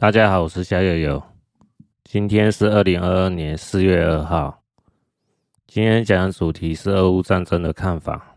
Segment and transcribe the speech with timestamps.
[0.00, 1.20] 大家好，我是小友友。
[2.04, 4.62] 今天是二零二二年四月二号。
[5.66, 8.36] 今天讲的主题是俄乌战争的看法。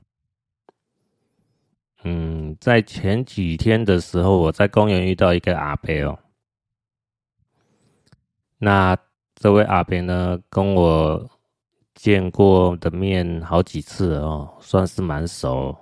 [2.02, 6.18] 嗯，在前几天的时候，我在公园遇到一个阿伯哦。
[8.58, 8.98] 那
[9.36, 11.30] 这位阿伯呢，跟我
[11.94, 15.78] 见过的面好几次哦，算是蛮熟。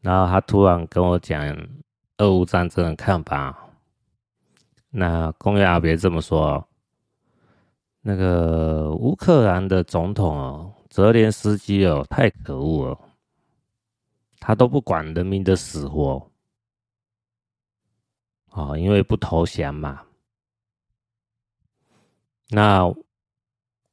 [0.00, 1.54] 然后他突然跟我讲
[2.16, 3.60] 俄乌战争的看法。
[4.96, 6.64] 那公园阿伯这么说，
[8.00, 13.00] 那个乌克兰的总统哦，泽连斯基哦，太可恶了，
[14.38, 16.30] 他都不管人民的死活，
[18.50, 20.00] 哦，因为不投降嘛。
[22.50, 22.86] 那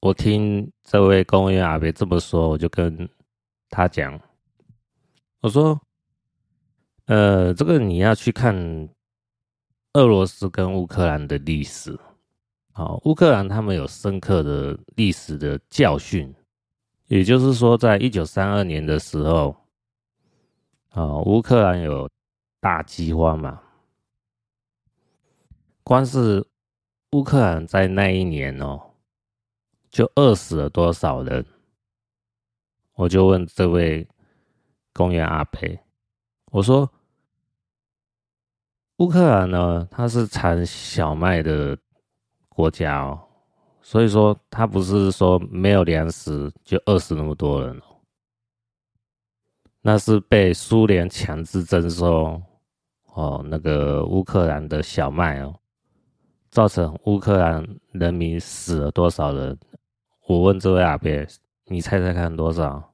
[0.01, 3.09] 我听这位公园阿伯这么说，我就跟
[3.71, 4.21] 他讲，
[5.39, 5.81] 我说，
[7.05, 8.87] 呃，这个你要去看。
[9.93, 11.99] 俄罗斯跟乌克兰的历史，
[12.71, 16.33] 好，乌克兰他们有深刻的历史的教训，
[17.07, 19.53] 也就是说，在一九三二年的时候，
[20.91, 22.09] 啊，乌克兰有
[22.61, 23.61] 大饥荒嘛，
[25.83, 26.47] 光是
[27.11, 28.79] 乌克兰在那一年哦，
[29.89, 31.45] 就饿死了多少人？
[32.93, 34.07] 我就问这位
[34.93, 35.77] 公园阿培，
[36.51, 36.89] 我说。
[39.01, 41.75] 乌克兰呢，它是产小麦的
[42.49, 43.19] 国家哦，
[43.81, 47.97] 所以说它不是说没有粮食就饿死那么多人哦，
[49.81, 52.39] 那是被苏联强制征收
[53.15, 55.55] 哦，那个乌克兰的小麦哦，
[56.51, 59.57] 造成乌克兰人民死了多少人？
[60.27, 61.09] 我问这位阿伯，
[61.65, 62.93] 你猜猜看多少？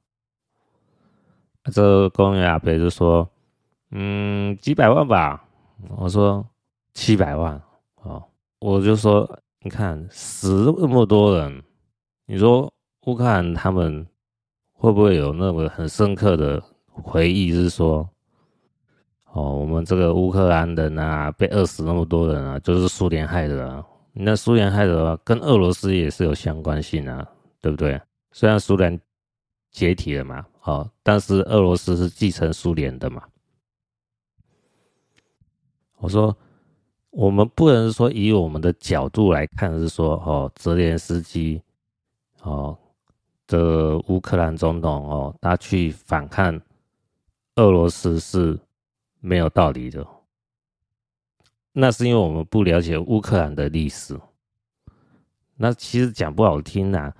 [1.66, 3.30] 这个公园阿伯就说，
[3.92, 5.44] 嗯，几百万吧。
[5.98, 6.46] 我说
[6.94, 7.62] 七百万
[8.04, 8.24] 哦，
[8.60, 9.30] 我就说
[9.62, 11.64] 你看死那么多人，
[12.26, 12.72] 你说
[13.06, 14.06] 乌克兰他们
[14.74, 17.52] 会不会有那么很深刻的回忆？
[17.52, 18.08] 是说
[19.32, 23.86] 哦，我们这个乌克兰人啊，被饿死那么多人啊，就是苏联害的啊。
[24.14, 27.28] 那苏联害的话，跟俄罗斯也是有相关性啊，
[27.62, 28.02] 对不对？
[28.32, 29.00] 虽然苏联
[29.70, 33.22] 解体了嘛，哦，但是俄罗斯是继承苏联的嘛。
[36.00, 36.36] 我说，
[37.10, 41.62] 我们不能说以我们的角度来看，是说哦，泽连斯基
[42.44, 42.78] 哦，
[43.48, 46.60] 的乌克兰总统哦，他去反抗
[47.56, 48.60] 俄罗斯是
[49.20, 50.06] 没有道理的。
[51.74, 54.20] 那是因为我们不了解乌克兰的历史。
[55.56, 57.12] 那其实讲不好听呐，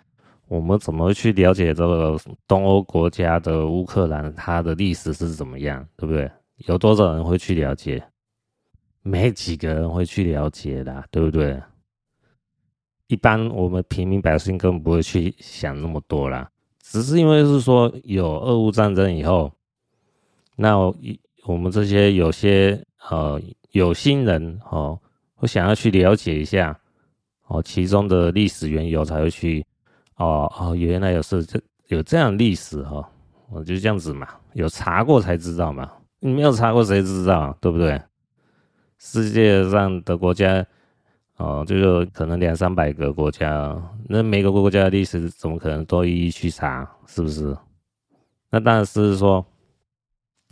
[0.48, 2.16] 我们怎么去了解这个
[2.48, 6.32] 东欧国家的乌克兰，它的历史是怎么样，对不对？
[6.68, 8.04] 有多少人会去了解？
[9.08, 11.62] 没几个人会去了解的，对不对？
[13.08, 16.50] 一般我们平民百姓根本不会去想那么多啦，
[16.82, 19.50] 只是因为是说有俄乌战争以后，
[20.58, 20.78] 那
[21.46, 23.42] 我们这些有些呃
[23.72, 25.00] 有心人哦，
[25.36, 26.78] 会想要去了解一下
[27.48, 29.66] 哦其中的历史缘由，才会去
[30.18, 31.58] 哦哦原来有是这
[31.88, 33.10] 有这样历史哈，
[33.50, 38.02] 我就这样子嘛，有查过才知道嘛，你没有查过谁知道，对不对？
[38.98, 40.66] 世界上的国家，
[41.38, 46.90] 哦，就是可能两三百个国家，那每个国家的历史怎么可能都一一去查？
[47.06, 47.56] 是不是？
[48.50, 49.46] 那当然是说，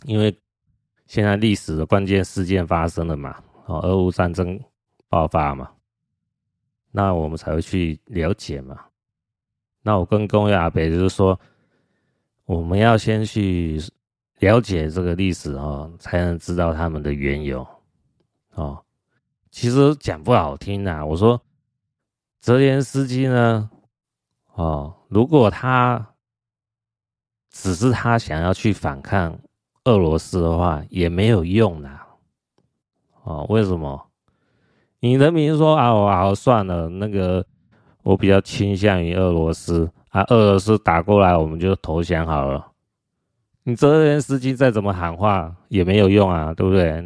[0.04, 0.36] 因为
[1.06, 3.36] 现在历史的关键事件发生了嘛，
[3.66, 4.60] 哦，俄乌战争
[5.08, 5.70] 爆发嘛，
[6.92, 8.78] 那我们才会去了解嘛。
[9.82, 11.38] 那我跟公园阿北就是说，
[12.44, 13.80] 我们要先去
[14.40, 17.66] 了解这个历史哦，才能知道他们的缘由。
[18.56, 18.82] 哦，
[19.50, 21.04] 其实讲不好听、啊。
[21.04, 21.40] 我说，
[22.40, 23.70] 泽连斯基呢，
[24.54, 26.14] 哦，如果他
[27.50, 29.38] 只是他想要去反抗
[29.84, 32.00] 俄罗斯的话，也没有用呐。
[33.22, 34.10] 哦，为什么？
[35.00, 37.44] 你人民说啊，我好算了，那个
[38.02, 42.72] 我比较倾向于俄罗斯啊，俄罗斯打过来我们就投降好了。
[43.64, 47.02] 你泽连斯基再怎么喊话也没有用啊，对不对？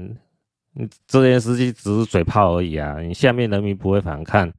[0.73, 3.01] 你泽连斯基只是嘴炮而已啊！
[3.01, 4.51] 你下面人民不会反抗，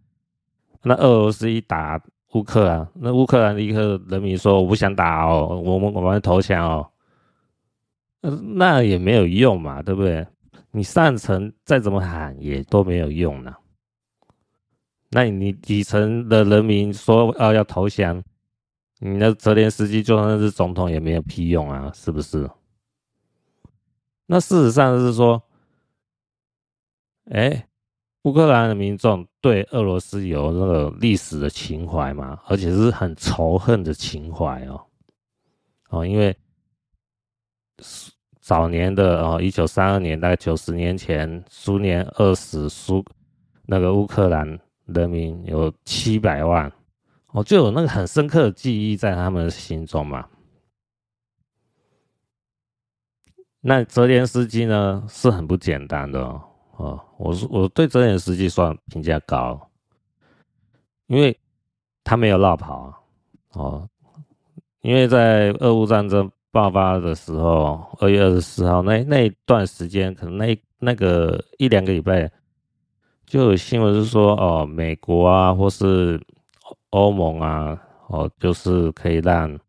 [0.83, 2.01] 那俄罗斯一打
[2.33, 6.91] 乌克兰，那乌克兰立刻人民说我不想打哦，我们我们投降哦，
[8.21, 10.27] 那也没有用嘛，对不对？
[10.71, 13.55] 你上层再怎么喊也都没有用呢。
[15.11, 18.21] 那你底层的人民说啊要投降，
[18.99, 22.49] 你那泽连斯基就算是总统也没有屁用啊，是不是？
[24.25, 25.41] 那事实上是说。
[27.31, 27.65] 哎，
[28.23, 34.85] 乌克兰的民众对俄罗斯有那个历史的情怀嘛，而且是很仇恨的情怀哦。
[35.89, 36.35] 哦，因为
[38.41, 43.01] 早年的哦，一九三二年，大概九十年前，苏联饿死苏
[43.65, 46.69] 那个乌克兰人民有七百万，
[47.31, 50.27] 哦，就有那个很深刻的记忆在他们心中嘛。
[53.61, 56.41] 那泽连斯基呢，是很不简单的哦。
[56.77, 59.69] 哦，我是我对泽连斯基算评价高，
[61.05, 61.37] 因为
[62.03, 62.91] 他没有落跑
[63.51, 63.87] 哦，
[64.81, 72.31] 因为在俄乌战争爆发的时候，二月二十四号那那一段时间，可能那那个一两个礼拜，
[73.27, 76.19] 就有新闻是说，哦，美国啊，或是
[76.89, 79.59] 欧盟啊，哦，就是可以让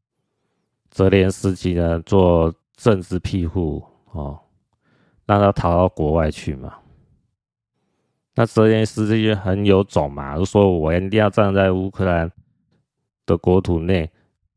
[0.90, 4.40] 泽连斯基呢做政治庇护哦，
[5.26, 6.78] 让他逃到国外去嘛。
[8.34, 12.30] 那泽连斯基很有种嘛，就说我一定要站在乌克兰
[13.26, 14.10] 的国土内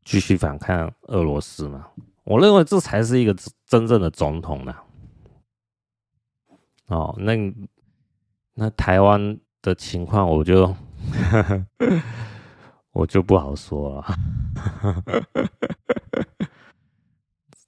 [0.04, 1.86] 继续反抗俄罗斯嘛。
[2.24, 3.36] 我认为这才是一个
[3.66, 4.74] 真正的总统呢。
[6.86, 7.36] 哦，那
[8.54, 10.74] 那台湾的情况我就
[12.92, 14.06] 我就不好说了。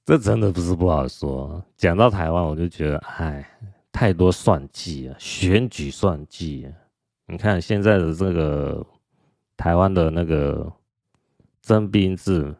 [0.06, 1.62] 这真的不是不好说。
[1.76, 3.46] 讲到台湾，我就觉得，哎。
[3.92, 6.72] 太多算计啊，选举算计啊！
[7.26, 8.86] 你看现在的这个
[9.56, 10.72] 台湾的那个
[11.60, 12.54] 征兵制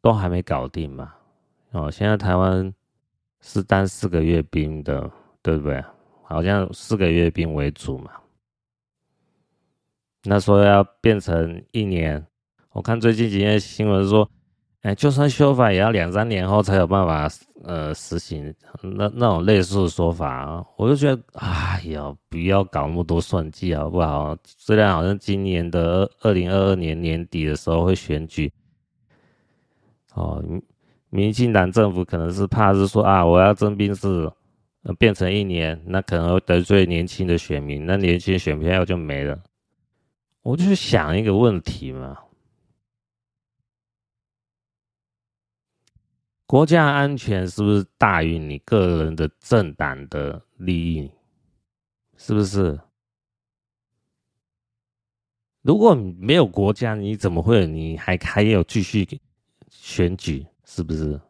[0.00, 1.14] 都还没搞定嘛？
[1.72, 2.72] 哦，现在台湾
[3.40, 5.10] 是当四个月兵的，
[5.42, 5.84] 对不对？
[6.24, 8.12] 好像四个月兵为主嘛。
[10.22, 12.26] 那说要变成一年，
[12.70, 14.30] 我看最近几天新闻说。
[14.82, 17.28] 哎，就算修法，也要两三年后才有办法
[17.64, 18.54] 呃实行。
[18.80, 24.34] 那那种类似的说法啊，我就觉得，哎呀，不要搞那么多算计好不好？
[24.44, 28.50] 虽然好像今年的二零二二年年底的时候会选举，
[30.14, 30.42] 哦，
[31.10, 34.30] 民进党政府可能是怕是说啊，我要征兵制
[34.98, 39.38] 变成一年，那可能会得罪年轻的选民，那年轻选票就没了。
[40.40, 42.16] 我就想一个问题嘛。
[46.50, 51.08] 国家安全是不是大于你个人的政党的利益？
[52.16, 52.76] 是不是？
[55.62, 57.64] 如果没有国家，你怎么会？
[57.68, 59.06] 你还还有继续
[59.68, 60.44] 选举？
[60.64, 61.20] 是不是？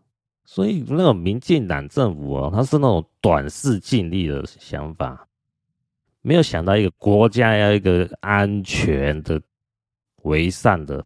[0.47, 5.29] 所以那种民进党政府哦，他是那种短视近利的想法，
[6.23, 9.39] 没有想到一个国家要一个安全的、
[10.23, 11.05] 为善的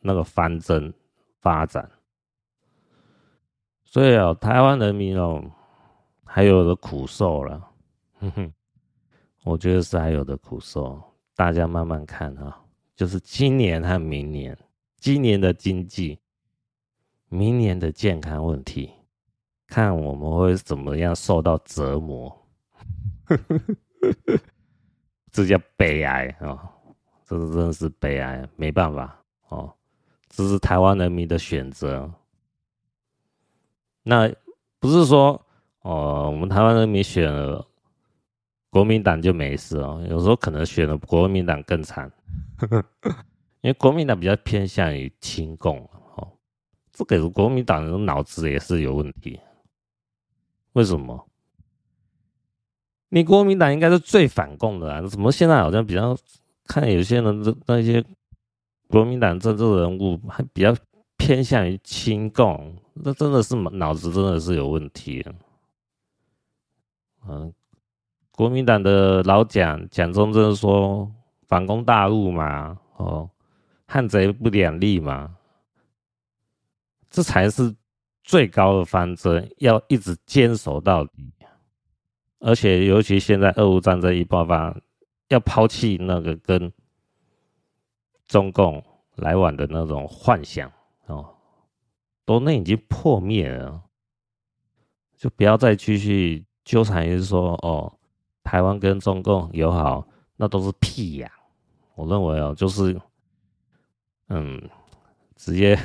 [0.00, 0.92] 那个方针
[1.40, 1.90] 发展。
[3.92, 5.44] 所以哦，台湾人民哦，
[6.24, 7.68] 还有的苦受了，
[8.20, 8.50] 哼哼，
[9.44, 10.98] 我觉得是还有的苦受，
[11.36, 12.58] 大家慢慢看啊，
[12.96, 14.56] 就是今年和明年，
[14.96, 16.18] 今年的经济，
[17.28, 18.90] 明年的健康问题，
[19.66, 22.34] 看我们会怎么样受到折磨，
[25.30, 26.66] 这叫悲哀啊！
[27.26, 29.70] 这是真的是悲哀，没办法哦，
[30.30, 32.10] 这是台湾人民的选择。
[34.02, 34.32] 那
[34.80, 35.40] 不是说
[35.82, 37.66] 哦，我们台湾人民选了
[38.70, 42.10] 国民党就没事哦，有时候可能选了国民党更惨，
[43.60, 45.78] 因为国民党比较偏向于亲共
[46.16, 46.32] 哦，
[46.92, 49.38] 这个国民党人脑子也是有问题。
[50.72, 51.28] 为什么？
[53.10, 56.16] 你国民党应该是最反共的啊，怎么现在好像比较
[56.64, 58.02] 看有些人的那些
[58.88, 60.74] 国民党政治人物还比较
[61.24, 62.76] 偏向于亲共？
[62.94, 65.24] 那真的是脑子真的是有问题，
[67.28, 67.54] 嗯，
[68.32, 71.08] 国民党的老蒋蒋中正说
[71.46, 73.30] 反攻大陆嘛，哦，
[73.86, 75.32] 汉贼不两立嘛，
[77.08, 77.72] 这才是
[78.24, 81.32] 最高的方针，要一直坚守到底。
[82.40, 84.76] 而且尤其现在俄乌战争一爆发，
[85.28, 86.72] 要抛弃那个跟
[88.26, 90.68] 中共来往的那种幻想
[91.06, 91.36] 哦。
[92.24, 93.82] 都那已经破灭了，
[95.16, 97.92] 就不要再继续纠缠于说哦，
[98.44, 100.06] 台湾跟中共友好，
[100.36, 101.30] 那都是屁呀！
[101.96, 102.98] 我认为哦，就是
[104.28, 104.70] 嗯，
[105.34, 105.76] 直接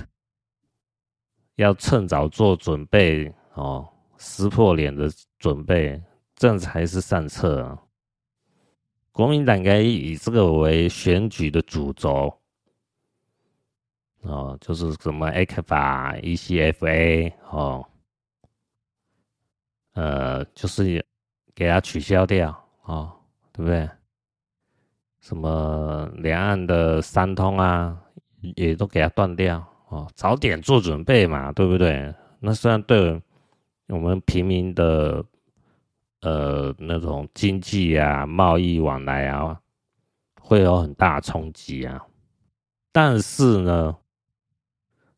[1.56, 5.10] 要趁早做准备哦，撕破脸的
[5.40, 6.00] 准备，
[6.36, 7.82] 这才是善策啊！
[9.12, 12.32] 国民党该以这个为选举的主轴。
[14.28, 17.86] 哦，就是什么 ECFA、ECFA 哦，
[19.94, 21.04] 呃，就是
[21.56, 22.50] 给它取消掉
[22.84, 23.12] 哦，
[23.52, 23.90] 对不对？
[25.20, 27.98] 什么两岸的三通啊，
[28.56, 32.14] 也都给它断掉哦，早点做准备嘛，对不对？
[32.40, 33.22] 那虽然对
[33.88, 35.24] 我们平民的
[36.22, 39.60] 呃那种经济啊、贸易往来啊，
[40.40, 42.06] 会有很大冲击啊，
[42.92, 43.98] 但是呢，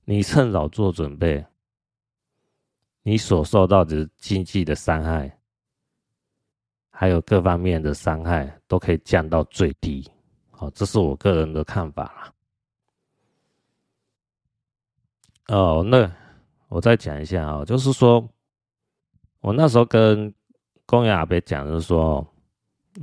[0.10, 1.46] 你趁早做准备，
[3.04, 5.38] 你所受到的经济的伤害。
[6.90, 10.10] 还有各方面的伤害都可以降到最低，
[10.50, 12.34] 好，这是我个人的看法啦。
[15.56, 16.12] 哦，那
[16.70, 18.28] 我再讲一下啊，就是说
[19.42, 20.34] 我那时候跟
[20.88, 22.28] 公园阿伯讲，就是说，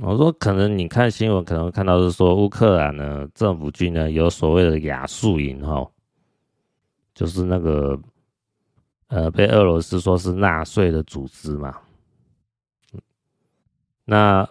[0.01, 5.89] 我说可能你看新闻可能看到是说乌克兰呢政府军呢有所谓的亚速营哈，
[7.17, 7.99] 就是那个
[9.07, 11.75] 呃被俄罗斯说是纳粹的组织嘛。
[14.05, 14.47] 那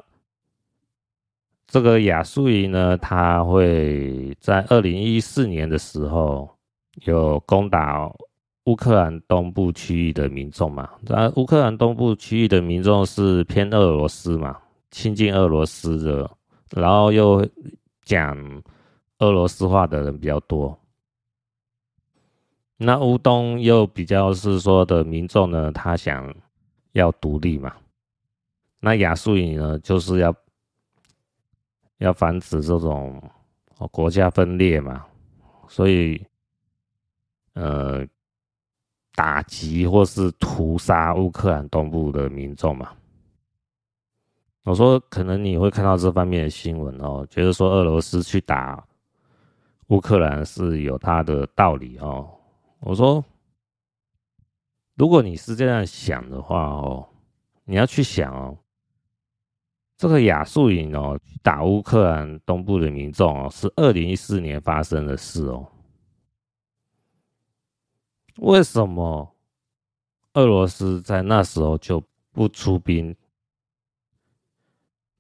[1.69, 6.51] 这个亚速营呢，它会在二零一四年的时候
[7.05, 8.13] 有攻打
[8.65, 10.91] 乌克兰东部区域的民众嘛？
[11.03, 14.59] 那乌克兰东部区域的民众是偏俄罗斯嘛，
[14.91, 16.29] 亲近俄罗斯的，
[16.73, 17.49] 然后又
[18.03, 18.37] 讲
[19.21, 20.77] 俄罗斯话的人比较多。
[22.79, 26.35] 那乌东又比较是说的民众呢，他想
[26.93, 27.75] 要独立嘛？
[28.81, 30.35] 那亚速营呢，就是要
[31.99, 33.23] 要防止这种
[33.91, 35.05] 国家分裂嘛，
[35.69, 36.23] 所以
[37.55, 38.07] 呃，
[39.15, 42.93] 打击或是屠杀乌克兰东部的民众嘛。
[44.65, 48.85] 我说，可能你会看到这方面的新闻哦，觉得说俄罗斯去打
[49.87, 52.29] 乌克兰是有它的道理哦。
[52.81, 53.25] 我说，
[54.95, 57.09] 如果你是这样想的话哦，
[57.65, 58.59] 你要去想哦。
[59.97, 65.67] 这个亚速营哦，打乌克兰东部的民众哦，是二零一四年发生的事哦。
[68.37, 69.35] 为什么
[70.35, 73.17] 俄罗斯在那时候就不出兵，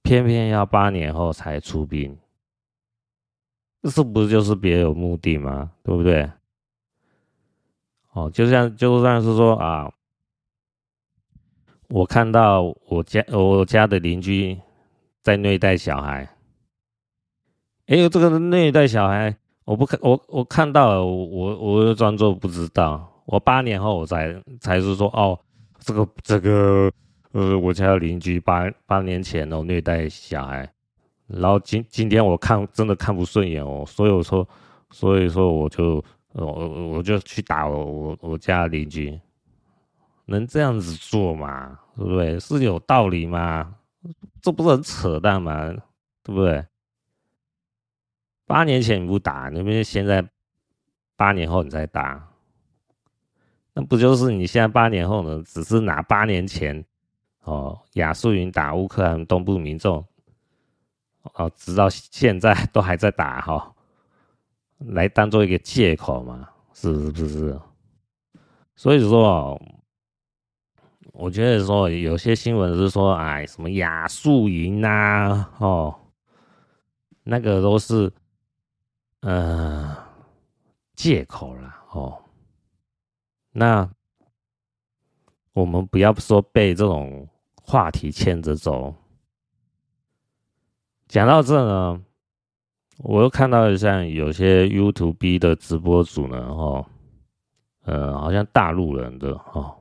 [0.03, 2.15] 偏偏要八年后才出兵？
[3.81, 5.73] 这是不是就是别有目的吗？
[5.83, 6.31] 对不对？
[8.17, 9.93] 哦，就像就算是说啊，
[11.89, 14.59] 我看到我家我家的邻居。
[15.27, 16.37] 在虐待小孩，
[17.89, 23.25] 哎呦，这个虐待小孩，我不看，我我看到了，我我我就装作不知道。
[23.25, 25.37] 我八年后我才才是说，哦，
[25.81, 26.89] 这个这个，
[27.33, 30.73] 呃，我家的邻居八八年前哦虐待小孩，
[31.27, 34.49] 然后今今天我看真的看不顺眼哦，所以我说，
[34.93, 36.01] 所以说我就
[36.45, 39.19] 我我我就去打我我我家邻居，
[40.27, 41.79] 能这样子做吗？
[41.97, 42.39] 对不对？
[42.39, 43.75] 是有道理吗？
[44.43, 45.73] 这不是很扯淡吗？
[46.23, 46.65] 对不对？
[48.45, 50.25] 八年前你不打，那边现在
[51.17, 52.29] 八年后你再打，
[53.73, 55.43] 那不就是你现在八年后呢？
[55.45, 56.85] 只是拿八年前
[57.45, 60.05] 哦亚速营打乌克兰东部民众
[61.35, 63.75] 哦，直到现在都还在打哈、哦，
[64.79, 66.49] 来当做一个借口嘛？
[66.73, 67.61] 是不是？
[68.75, 69.61] 所以说。
[71.19, 75.99] 我觉得说有些新闻是说，哎，什么亚速营呐，哦，
[77.23, 78.13] 那个都是，
[79.21, 79.97] 呃，
[80.95, 82.23] 借口了哦。
[83.53, 83.91] 那
[85.55, 87.27] 我们不要说被这种
[87.63, 88.95] 话题牵着走。
[91.09, 92.05] 讲到这呢，
[92.99, 96.87] 我又看到像有些 YouTube 的直播主呢，哦，
[97.85, 99.75] 呃，好像大陆人的哦。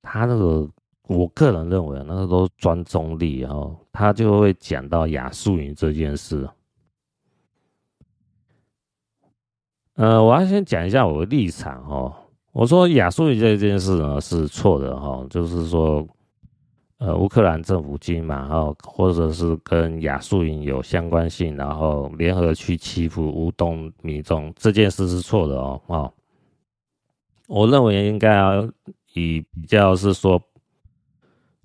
[0.00, 0.68] 他那个，
[1.06, 6.48] 我个人认为那个都专中立，然后他就会讲到亚速营这件事。
[9.94, 12.12] 呃，我要先讲一下我的立场哦。
[12.52, 16.06] 我说亚速营这件事呢是错的哈，就是说，
[17.04, 25.82] 呃，乌克兰政府军嘛，然后或者是跟亚速营有相关性，然后联合去欺负乌东民众这件事是错的哦。
[25.86, 26.14] 哦，
[27.48, 28.70] 我认为应该要。
[29.14, 30.42] 以比较是说，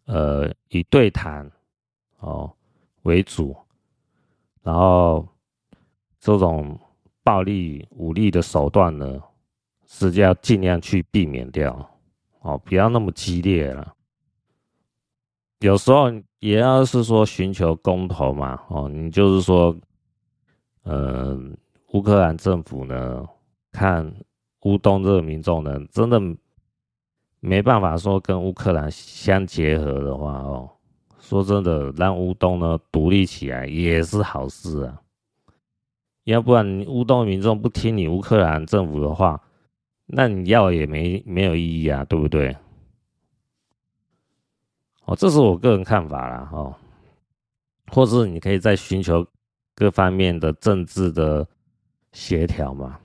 [0.03, 1.50] 呃，以对谈
[2.20, 2.51] 哦
[3.03, 3.56] 为主，
[4.62, 5.25] 然后
[6.20, 6.77] 这种
[7.24, 9.24] 暴力武力的手段呢，
[9.86, 11.89] 是要尽量去避免掉
[12.41, 13.96] 哦，不要那么激烈了。
[15.60, 19.76] 有时候也要是说寻求公投嘛，哦，你就是说，
[20.84, 21.38] 呃，
[21.94, 23.26] 乌克兰政府呢，
[23.72, 24.12] 看
[24.62, 26.22] 乌东这个民众呢，真的。
[27.40, 30.68] 没办法说跟乌克兰相结合的话哦，
[31.20, 35.00] 说真的，让乌东呢独立起来也是好事啊。
[36.24, 39.40] 要不然乌东民众不听你乌克兰政府的话，
[40.08, 42.58] 那你要也没没有意义啊，对不对？
[45.08, 46.76] 哦，这是我个人看法啦，哦，
[47.92, 49.26] 或是你可以再寻求
[49.74, 51.48] 各方面的政治的
[52.12, 53.00] 协调嘛。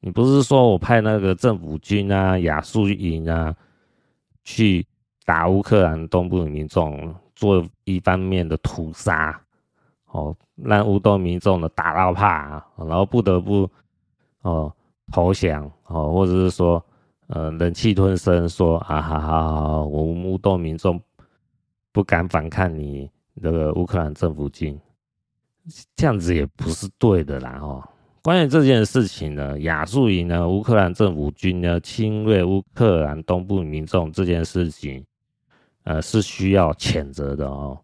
[0.00, 3.56] 你不是说我派那个政府军啊、亚速营啊
[4.42, 4.86] 去
[5.24, 9.40] 打乌克兰东部的民众，做一方面的屠杀，
[10.10, 13.66] 哦，让乌东民众呢打到怕，然后不得不
[14.42, 14.70] 哦
[15.10, 16.84] 投降，哦，或者是说
[17.28, 21.00] 呃忍气吞声，说啊好好好，我们乌东民众
[21.94, 23.08] 不敢反抗你
[23.40, 24.76] 这个乌克兰政府军，
[25.94, 27.88] 这样子也不是对的啦，哦。
[28.20, 35.06] 关于这件事情呢，亚速营呢，乌克兰政府军呢侵略乌克兰东部民众这件事情，
[35.84, 37.80] 呃，是需要谴责的哦。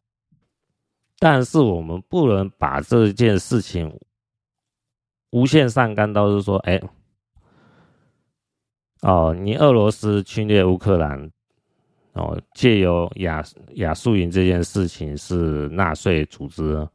[1.20, 3.96] 但是我们不能把这件事情
[5.30, 6.82] 无限上纲到是说，哎，
[9.02, 11.30] 哦，你俄罗斯侵略乌克兰，
[12.12, 16.88] 哦，借由亚亚速营这件事情是纳粹组织，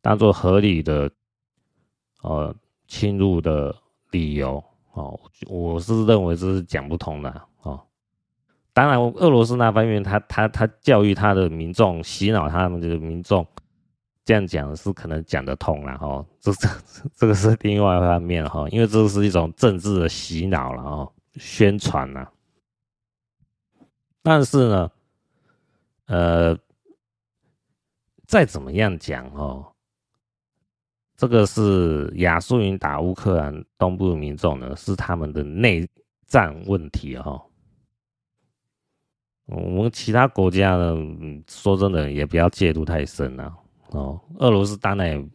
[0.00, 1.10] 当做合理的，
[2.22, 2.54] 呃。
[2.88, 3.74] 侵入的
[4.10, 4.62] 理由
[4.92, 7.80] 哦，我是认为这是讲不通的哦。
[8.74, 13.46] 当然，俄罗斯那方面他，他他教育他的民众，洗脑他们这个民众，
[14.26, 16.22] 这样讲是可能讲得通了哈。
[16.38, 16.68] 这这
[17.16, 22.30] 这个是另外一方面哈，因为这是一种政治的洗脑了哦，宣传了。
[24.22, 24.90] 但是呢，
[26.06, 26.56] 呃，
[28.26, 29.66] 再怎么样讲哦。
[31.16, 35.88] 这个是亚速营打乌克兰东部民众呢，是他们的内
[36.26, 37.40] 战问题、哦。
[39.46, 40.96] 我们其他国家呢，
[41.48, 43.54] 说真的也不要介入太深了
[43.90, 44.20] 哦。
[44.38, 45.30] 俄罗斯当然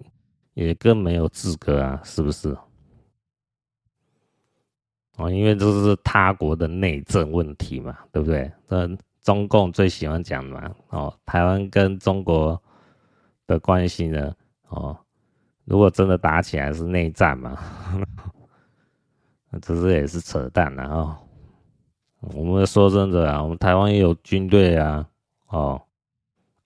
[0.55, 2.57] 也也更没有资格啊，是不是？
[5.17, 8.51] 哦，因为这是他国的内政问题嘛，对不对？
[8.67, 8.89] 这
[9.21, 10.71] 中共最喜欢讲嘛。
[10.89, 12.59] 哦，台湾跟中国
[13.45, 14.33] 的关系呢，
[14.69, 14.97] 哦。
[15.65, 17.57] 如果真的打起来是内战嘛？
[19.61, 21.19] 这是也是扯淡了啊！
[22.21, 25.05] 我们说真的啊，我们台湾也有军队啊，
[25.47, 25.81] 哦，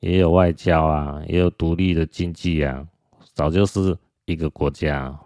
[0.02, 2.86] 也有外交啊，也有独立的经济啊，
[3.34, 5.18] 早就是一个国家。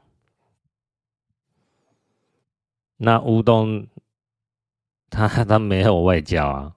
[2.98, 3.86] 那乌东
[5.10, 6.76] 他他没有外交啊，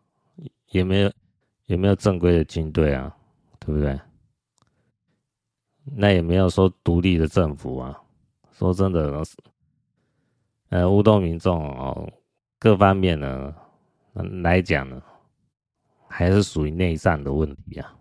[0.71, 1.13] 也没有
[1.67, 3.17] 也没有正规的军队啊，
[3.59, 3.99] 对不对？
[5.97, 7.99] 那也没有说独立的政府啊，
[8.53, 9.23] 说真的，
[10.69, 12.13] 呃，乌东民众哦，
[12.59, 13.55] 各方面呢
[14.43, 15.03] 来讲呢，
[16.09, 17.95] 还是属于内战的问题啊。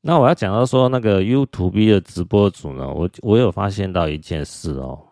[0.00, 5.07] 那我要讲到说那个 YouTube 的直播主呢，我我有发现到一件事哦，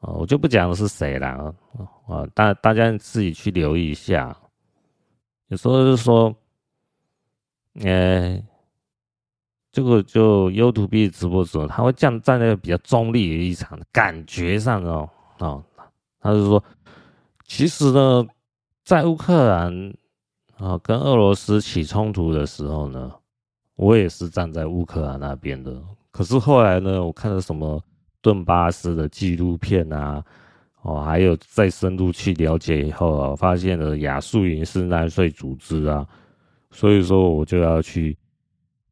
[0.00, 1.54] 哦，我就不讲是谁了
[2.08, 4.36] 啊，大大家自己去留意一下，
[5.48, 6.34] 有时候就是说，
[7.82, 8.42] 呃。
[9.72, 15.06] 这个就 YouTube 直播者，他会站站在比较中立的立场，感觉上哦，
[15.38, 15.62] 哦，
[16.18, 16.64] 他就说，
[17.44, 18.26] 其实呢，
[18.86, 19.94] 在乌克兰
[20.56, 23.12] 啊跟俄罗斯起冲突的时候呢，
[23.74, 25.78] 我也是站在乌克兰那边的。
[26.10, 27.78] 可是后来呢，我看了什么
[28.26, 30.24] 顿巴斯的纪录片啊，
[30.82, 36.04] 哦，还有再深入去了解以后啊，发现了亚速营是纳粹组织啊，
[36.72, 38.18] 所以说我就要去。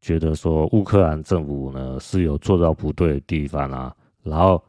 [0.01, 4.63] 觉得说乌克兰政府呢是有做到不对的地方啊，然后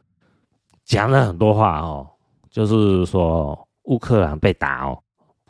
[0.82, 2.08] 讲了很多话哦，
[2.48, 4.98] 就是说乌克兰被打哦，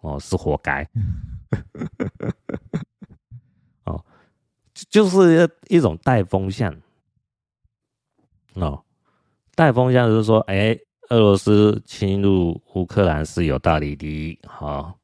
[0.03, 0.85] 哦是活该，
[3.87, 4.05] 哦，
[4.91, 6.75] 就是一种带风向
[8.55, 8.83] 哦，
[9.57, 14.97] 带风向就是说，哎，俄罗斯侵入乌克兰是有道理的，好，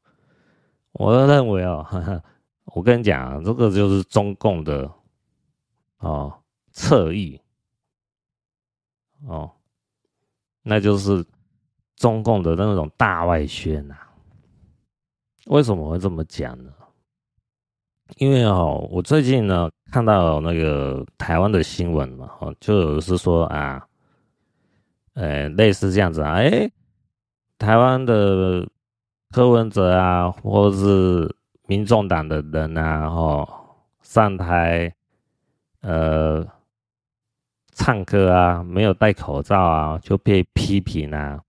[0.93, 1.85] 我认为哦。
[1.89, 2.23] 呵 呵
[2.67, 4.89] 我跟你讲，这个就是中共的
[5.97, 6.33] 哦
[6.71, 7.39] 侧翼
[9.27, 9.51] 哦，
[10.61, 11.23] 那就是
[11.97, 14.07] 中共的那种大外宣呐、啊。
[15.47, 16.71] 为什么会这么讲呢？
[18.15, 23.85] 因为哦，我最近呢看到那个台湾的新闻嘛，哦，就有是说啊，
[25.13, 26.69] 呃，类似这样子啊，哎，
[27.57, 28.67] 台湾的
[29.31, 31.35] 柯文哲啊，或是。
[31.65, 33.47] 民众党的人啊，哦
[34.01, 34.93] 上台，
[35.79, 36.45] 呃，
[37.71, 41.41] 唱歌啊，没有戴口罩啊，就被批评啊，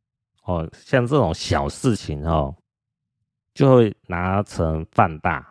[0.45, 2.55] 哦，像这种小事情哦，
[3.55, 5.45] 就会拿成放大，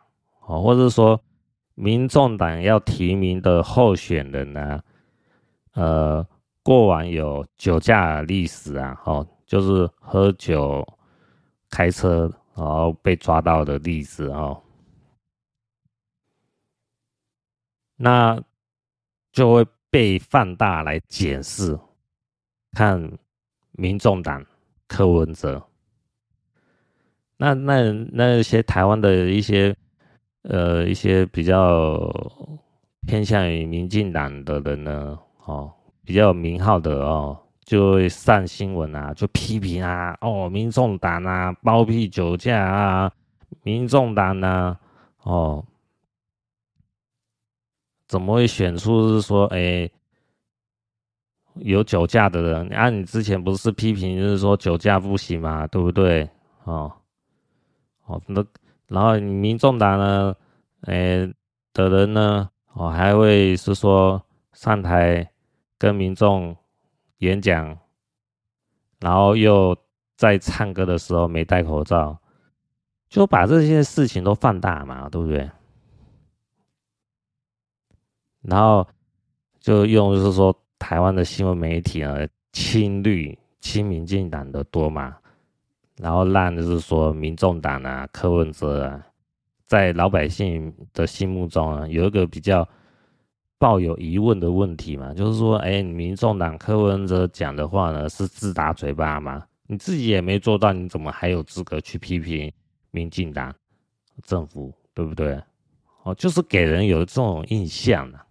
[0.47, 1.19] 哦，或者说
[1.75, 4.81] 民众党要提名的候选人呢，
[5.73, 6.25] 呃，
[6.63, 10.87] 过往有酒驾历史啊，哦，就是喝酒
[11.69, 14.61] 开车然后被抓到的例子哦，
[17.97, 18.41] 那
[19.31, 21.77] 就会被放大来检视，
[22.71, 23.11] 看
[23.73, 24.45] 民众党
[24.87, 25.61] 柯文哲。
[27.35, 29.75] 那那那些台湾的一些
[30.43, 31.99] 呃一些比较
[33.05, 35.73] 偏向于民进党的人呢，哦，
[36.05, 43.11] 比较有名号的哦，就会上新闻啊，就批评啊，哦，民众党啊，包庇酒驾啊，
[43.63, 44.79] 民众党啊，
[45.23, 45.65] 哦，
[48.07, 49.89] 怎么会选出是说，哎、
[51.55, 52.67] 有酒驾的人？
[52.69, 55.65] 啊，你之前不是批评就是说酒驾不行嘛？
[55.67, 56.29] 对不对？
[56.65, 56.91] 哦。
[58.05, 58.45] 哦，那
[58.87, 60.35] 然后民众党呢，
[60.81, 61.25] 哎
[61.71, 65.25] 的人呢，哦还会是说上台
[65.83, 66.55] 跟民众
[67.17, 67.77] 演讲，
[69.01, 69.77] 然后又
[70.15, 72.17] 在唱歌的时候没戴口罩，
[73.09, 75.51] 就把这些事情都放大嘛，对不对？
[78.43, 78.87] 然后
[79.59, 85.17] 就用就是说台湾的新闻媒体呢，亲绿亲民进党的多嘛。
[85.97, 89.05] 然后让就是说，民众党啊，柯文哲啊，
[89.65, 92.65] 在老百姓的心目中啊，有一个比较
[93.63, 99.41] 抱有疑问的问题嘛，就是说，哎，民众党柯文哲讲的话呢，是自打嘴巴吗？
[99.67, 102.51] 你自己也没做到，你怎么还有资格去批评
[102.91, 103.55] 民进党
[104.23, 105.41] 政府，对不对？
[106.03, 108.27] 哦，就是给人有这种印象啊。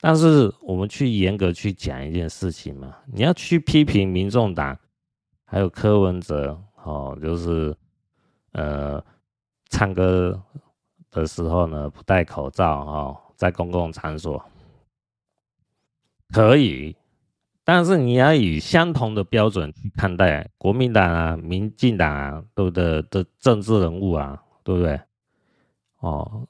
[0.00, 4.76] 但是我们去严格去讲一件事情嘛，你要去批评民众党。
[5.44, 7.76] 还有柯文哲，哦，就是，
[8.54, 9.00] 呃，
[9.68, 10.40] 唱歌
[11.12, 14.44] 的时候呢，不戴口罩，哦，在公共场所
[16.28, 16.94] 可以，
[17.64, 23.00] 但是你要以相同的标准去看待国民党啊、民进党啊，对不对？
[23.04, 25.00] 的政治人物啊，对不对？
[26.00, 26.46] 哦，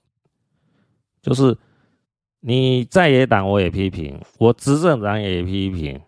[1.23, 1.57] 就是
[2.41, 6.01] 你在野党我也批评，我执政党也批评。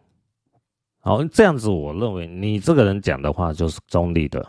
[0.98, 4.44] 好，这样子，我认为你这个人讲的话就是中立的，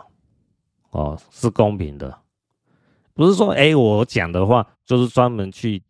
[0.90, 2.18] 哦，是公平的，
[3.14, 5.80] 不是说，哎，我讲的话就是专门去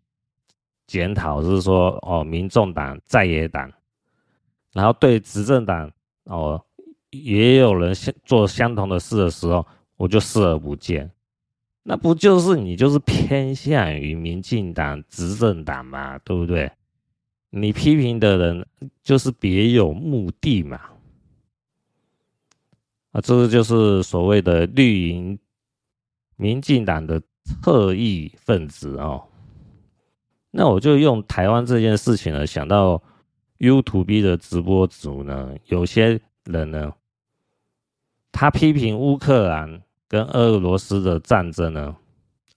[0.87, 3.73] 检讨，是说，哦，民众党在野党，
[4.73, 5.91] 然后对执政党，
[6.25, 6.63] 哦，
[7.11, 9.67] 也有人相做相同的事的时候，
[9.97, 11.11] 我就视而不见，
[11.83, 16.71] 那不就是你就是偏向于民进党执政党嘛，对不对？
[17.51, 18.67] 你批评的人
[19.03, 20.81] 就是别有目的嘛？
[23.13, 25.39] 啊，这个就是所谓的绿营
[26.35, 27.23] 民进党的
[27.63, 29.25] 特异分子哦。
[30.57, 33.03] 那我就用台湾这件事情呢，想到
[33.59, 36.93] YouTube 的直播主呢，有些人呢，
[38.31, 41.97] 他批评乌克兰跟俄罗斯的战争呢，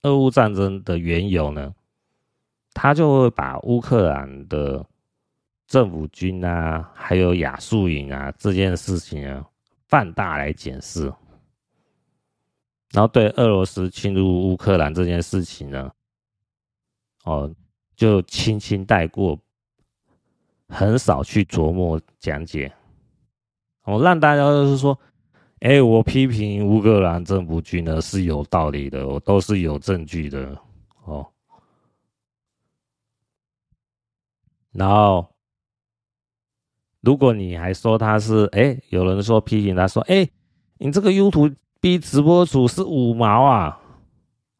[0.03, 1.73] 俄乌战争的缘由呢？
[2.75, 4.85] 他就会把乌克兰的
[5.67, 9.43] 政府军啊，还有亚速营啊这件事情啊
[9.87, 11.11] 放大来检视，
[12.91, 15.91] 然后对俄罗斯侵入乌克兰这件事情呢，
[17.23, 17.51] 哦，
[17.97, 19.37] 就轻轻带过，
[20.69, 22.71] 很少去琢磨讲解，
[23.85, 24.97] 我让大家都是说，
[25.61, 30.55] 哎，我批评乌克兰政府军呢是有道理的，我都是有证据的，
[31.05, 31.27] 哦。
[34.71, 35.27] 然后，
[37.01, 40.29] 如果你还说他是哎，有人说批评他说哎，
[40.77, 41.55] 你这个 YouTube
[41.99, 43.81] 直播主是五毛啊，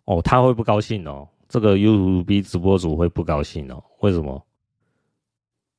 [0.06, 1.30] 哦，他会不高兴哦。
[1.48, 3.84] 这个 UUB 直播主会不高兴哦。
[4.00, 4.46] 为什么？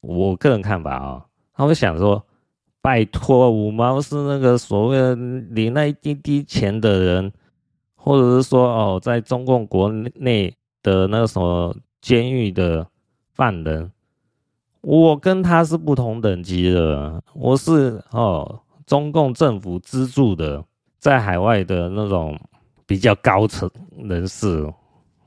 [0.01, 2.25] 我个人看法啊、哦，他会想说，
[2.81, 7.33] 拜托，五毛是那个所谓的领那一滴滴钱的人，
[7.97, 12.87] 或者是说哦，在中共国内的那个什么监狱的
[13.33, 13.91] 犯人。
[14.81, 20.65] 我跟他是不同等级的，我是哦，中共政府资助的，
[21.01, 22.39] 在海外的那种
[22.87, 23.69] 比较高层
[24.05, 24.73] 人士，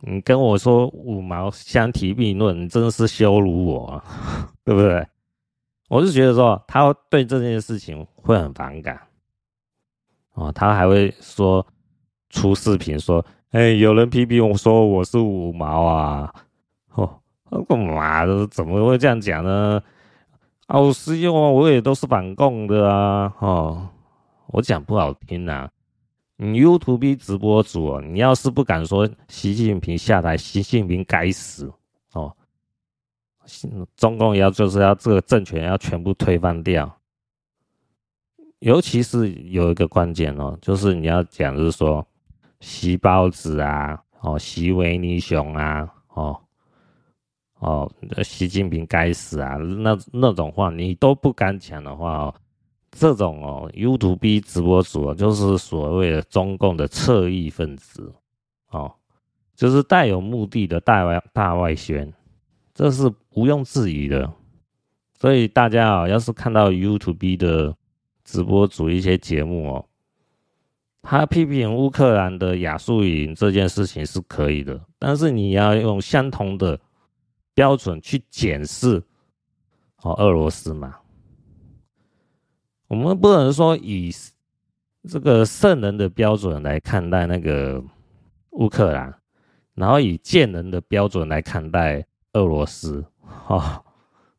[0.01, 4.03] 你跟我说五毛相提并论，你真的是羞辱我啊，
[4.63, 5.07] 对不对？
[5.89, 8.99] 我是觉得说他对这件事情会很反感，
[10.33, 11.65] 哦，他还会说
[12.29, 16.33] 出视频说，哎，有人批评我说我是五毛啊，
[16.93, 17.17] 哦。
[17.67, 18.47] 干嘛的？
[18.47, 19.83] 怎么会这样讲呢？
[20.67, 23.33] 啊，我是用啊，我也都是反共的啊！
[23.39, 23.89] 哦，
[24.47, 25.69] 我讲不好听呐、啊，
[26.43, 31.71] 你 YouTube 直播主，你要是不敢说习近平下台，习近平该死
[32.13, 32.35] 哦，
[33.95, 36.91] 中共要就是要这个政权要全部推翻掉。
[38.57, 42.03] 尤其是有一个关键哦，就是你要讲，就是说，
[42.59, 46.41] 习包子啊，哦，习维尼熊啊，哦，
[47.59, 47.91] 哦，
[48.23, 52.35] 习近平该死啊，那那种话你都不敢讲的话哦，
[52.91, 58.13] 这种哦，YouTube 直播主啊，就是所谓的中共的侧翼分子，
[58.69, 58.93] 哦，
[59.55, 62.13] 就是带有目的的大外大外宣，
[62.73, 64.31] 这是毋庸置疑的。
[65.17, 67.75] 所以大家啊，要是看到 YouTube 的。
[68.23, 69.85] 直播组一些节目哦，
[71.01, 76.79] 他批评乌克兰的亚速营这件事情是可以的，但是你要用相同的
[77.53, 79.03] 标准去检视
[80.03, 80.95] 哦俄罗斯嘛。
[82.91, 84.11] 我们不能说以
[85.07, 87.81] 这个圣人的标准来看待那个
[88.49, 89.17] 乌克兰，
[89.75, 93.05] 然后以贱人的标准来看待俄罗斯，
[93.47, 93.81] 哦，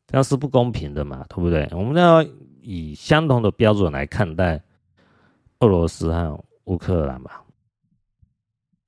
[0.05, 1.67] 这样是不公平的嘛，对不对？
[1.71, 2.23] 我们要。
[2.65, 4.63] 以相同的标准来看待
[5.59, 7.43] 俄罗斯和乌克兰吧。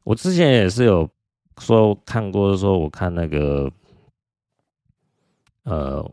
[0.05, 1.09] 我之前也是有
[1.57, 3.69] 说看过，说我看那个
[5.63, 6.09] 呃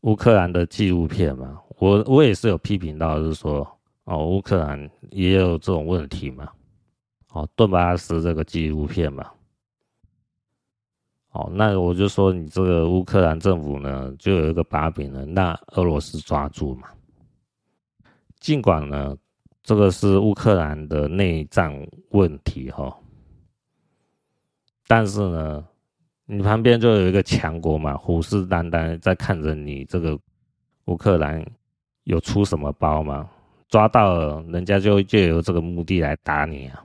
[0.00, 3.66] 乌克兰的纪录片嘛，我我也是有批评到，就是说
[4.04, 6.48] 哦乌克兰也有这种问题嘛，
[7.30, 9.26] 哦顿巴斯这个纪录片嘛。
[11.32, 16.88] 哦，那我就说你这个乌克兰政府呢，就有一个把柄呢，那俄罗斯抓住嘛。
[18.40, 19.16] 尽管呢，
[19.62, 21.72] 这个是乌克兰的内战
[22.10, 22.94] 问题哈，
[24.88, 25.64] 但是呢，
[26.26, 30.18] 你旁边就有一个强国嘛，虎视眈眈在看着你这个
[30.86, 31.46] 乌克兰
[32.04, 33.28] 有出什么包吗？
[33.68, 36.84] 抓到了，人家就就有这个目的来打你啊，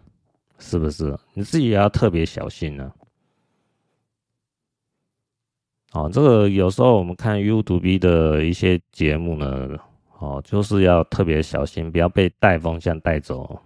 [0.60, 1.17] 是不是？
[1.34, 2.93] 你自己也要特别小心呢。
[5.93, 9.80] 哦，这个有时候我们看 YouTube 的一些节目呢，
[10.19, 13.60] 哦，就是要特别小心，不要被带风向带走。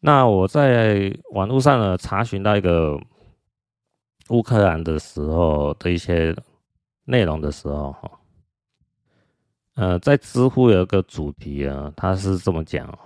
[0.00, 2.98] 那我在网络上呢查询到一个
[4.30, 6.34] 乌克兰的时候的一些
[7.04, 8.10] 内容的时候，哈，
[9.74, 12.98] 呃，在知乎有一个主题啊，他是这么讲：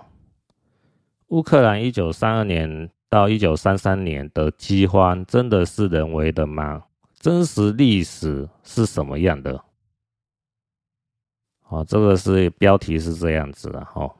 [1.27, 2.89] 乌克兰一九三二年。
[3.11, 6.83] 到一九三三年的饥荒真的是人为的吗？
[7.17, 9.59] 真实历史是什么样的？
[11.69, 14.13] 哦，这个是标题是这样子的哈。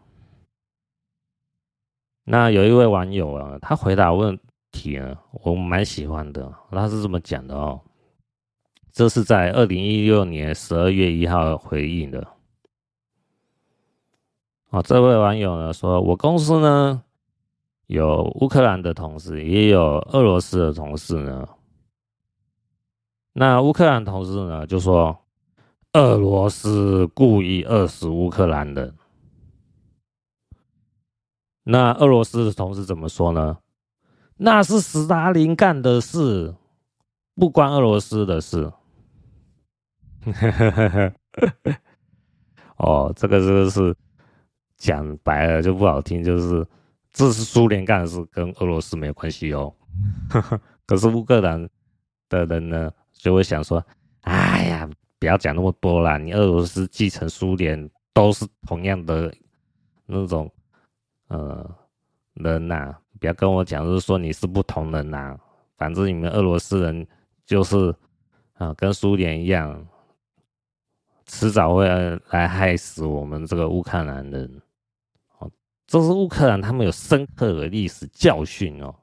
[2.24, 4.40] 那有一位网友啊，他回答问
[4.72, 6.52] 题啊，我蛮喜欢的。
[6.72, 7.80] 他是这么讲的哦，
[9.00, 12.28] 这是在二零一六年十二月一号回应的。
[14.72, 17.02] 哦，这位网友呢说，我公司呢。
[17.88, 21.48] 有乌克兰的同事，也有俄罗斯的同事呢。
[23.32, 25.18] 那乌克兰同事呢，就说
[25.94, 28.94] 俄罗斯故意饿死乌克兰人。
[31.64, 33.60] 那俄罗斯的同事怎么说呢？
[34.36, 36.54] 那是斯大林干的事，
[37.36, 38.74] 不关俄罗斯的事。
[42.78, 43.96] 哦，这个这个是
[44.78, 46.66] 讲白了就不好听，就是。
[47.12, 49.74] 这是苏联干的事，跟俄罗斯没有关系哦。
[50.86, 51.68] 可是乌克兰
[52.30, 53.84] 的人呢，就会想说
[54.22, 59.34] ：“哎呀，不要讲那么多啦，你俄罗斯继承苏联都是同样的
[60.06, 60.50] 那种
[61.30, 61.68] 呃
[62.36, 65.40] 人呐、啊，不要跟我讲，就是说你是不同人呐、啊。
[65.78, 67.06] 反正你们俄罗斯人
[67.44, 67.90] 就是
[68.54, 69.84] 啊、呃，跟苏联一样，
[71.32, 71.88] 迟早会
[72.32, 74.62] 来害死我们这个乌克兰人
[75.38, 75.50] 哦。”
[75.86, 78.96] 这是乌克兰，他们有深刻的历史教训哦，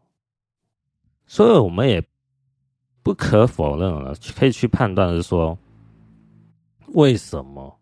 [1.24, 2.02] 所以我们也
[3.02, 5.56] 不可否认了，可以去判断是说，
[6.88, 7.80] 为什么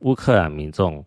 [0.00, 1.04] 乌克兰民众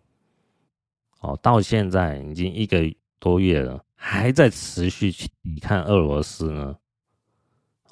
[1.20, 2.78] 哦到现在已经一个
[3.20, 6.76] 多月了，还在持续去抵抗俄罗斯呢？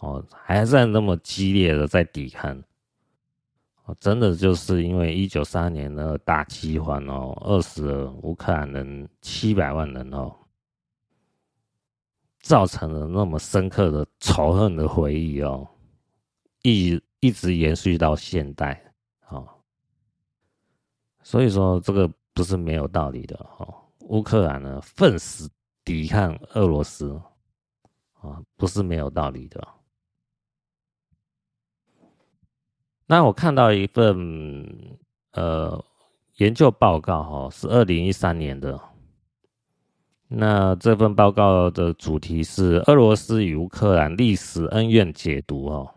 [0.00, 2.60] 哦，还在那么激烈的在抵抗。
[3.84, 10.34] 哦，真的就是因为一九三二年的大饥荒哦，饿死了乌克兰人七百万人哦，
[12.40, 15.68] 造成了那么深刻的仇恨的回忆哦，
[16.62, 18.82] 一一直延续到现代
[19.28, 19.46] 哦，
[21.22, 25.50] 所以说这个不是没有道理的哦，乌克兰呢奋死
[25.84, 27.20] 抵抗俄罗斯
[28.20, 29.62] 啊，不是没有道理的。
[33.06, 34.96] 那我看到一份
[35.32, 35.84] 呃
[36.36, 38.80] 研究报告哈，是二零一三年的。
[40.28, 45.90] 那这份报告的主题是俄罗斯与乌克兰历史恩怨解读哦。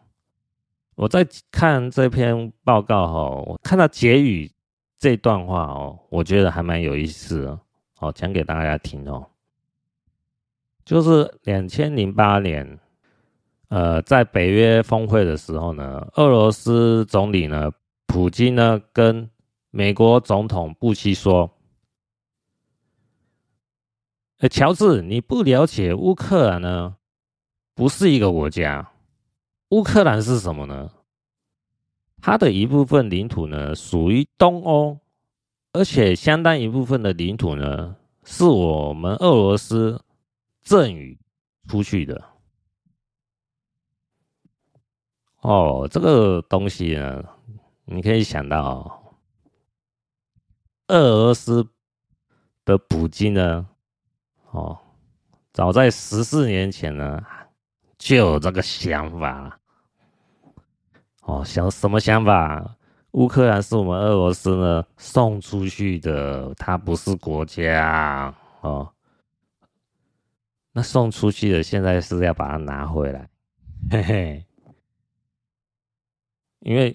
[0.96, 4.52] 我在看这篇报告哈，我看到结语
[5.00, 7.58] 这段话哦，我觉得还蛮有意思
[8.00, 9.26] 哦，讲给大家听哦。
[10.84, 12.80] 就是两千零八年，
[13.69, 17.71] 呃，在北约峰会的时候呢，俄罗斯总理呢，
[18.06, 19.30] 普京呢，跟
[19.71, 21.51] 美国总统布希说。
[24.39, 26.95] 哎，乔治，你不了解乌克兰呢？
[27.75, 28.91] 不是一个国家。
[29.69, 30.91] 乌克兰是什么呢？
[32.21, 34.97] 它的一部分领土呢，属于东欧，
[35.73, 40.01] 而且相当一部分的领土呢，是我们俄罗斯
[40.62, 41.19] 赠予
[41.67, 42.23] 出去的。
[45.41, 47.23] 哦，这个东西呢，
[47.86, 49.15] 你可以想到，
[50.88, 51.67] 俄罗斯
[52.65, 53.67] 的普京呢。
[54.52, 54.78] 哦，
[55.54, 57.21] 早在十四年前呢，
[57.97, 59.58] 就有这个想法了。
[61.21, 62.76] 哦，想什么想法？
[63.12, 68.91] 乌克兰是我们俄罗斯呢送出去的，它不是国家哦。
[70.71, 73.30] 那送出去的，现在是要把它拿回来，
[73.91, 74.45] 嘿嘿。
[76.67, 76.93] 因为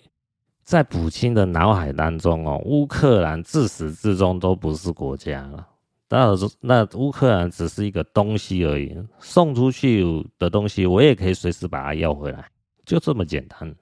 [0.62, 5.66] 在普京的脑海当中哦，乌克兰自始至终都不是国家了。
[6.10, 6.26] 那
[6.60, 10.04] 那乌克兰只是一个东西而已，送出去
[10.38, 12.50] 的东西我也可以随时把它要回来，
[12.84, 13.74] 就这么简单。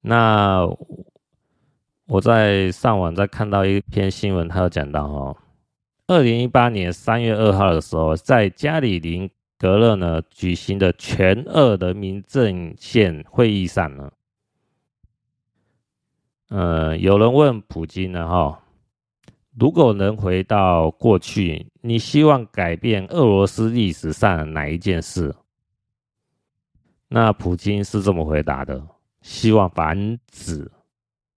[0.00, 0.66] 那
[2.06, 5.36] 我在上网再看到一篇新闻，他有讲到哦，
[6.06, 14.12] 二零一八年三月二号的时候，在加里宁格勒呢举行的全俄人民阵线会议上呢，
[16.48, 18.60] 呃，有人问普京呢，哈。
[19.56, 25.32] 如果能回到过去，你希望改变俄罗斯历史上哪一件事？
[27.06, 28.84] 那普京是这么回答的：
[29.22, 30.68] 希望防止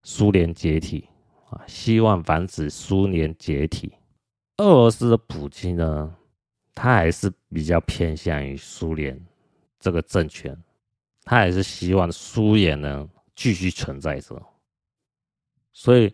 [0.02, 1.08] 苏联解体
[1.52, 1.62] 啊！
[1.68, 3.94] 希望防止苏联解体。
[4.58, 6.16] 俄罗斯的普京呢，
[6.78, 9.20] 他还是比较偏向于苏联
[9.80, 10.56] 这个政权，
[11.24, 14.42] 他还是希望苏联呢继续存在着，
[15.74, 16.14] 所以。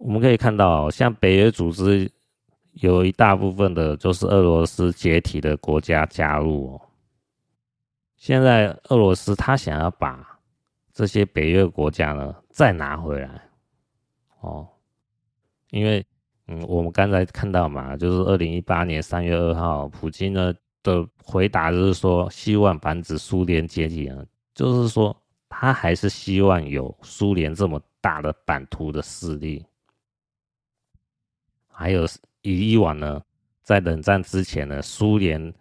[0.00, 2.08] 我们可以看到，像北约组织
[2.74, 6.80] 有一大部分的，就是俄罗斯解体的国家加入哦。
[8.14, 10.38] 现在俄罗斯他想要把
[10.92, 13.42] 这些北约国家呢再拿回来
[14.38, 14.68] 哦，
[15.70, 16.06] 因为
[16.48, 24.16] 嗯，我们刚才看到嘛，就是二零一八年三月二号，普京呢的回答就是说，希望防止苏联解体啊，
[24.54, 25.14] 就是说
[25.48, 29.62] 他还是希望有苏联这么大的版图的势力。
[31.66, 32.06] 还有
[32.40, 33.22] 以往呢，
[33.62, 35.52] 在冷战之前呢，苏联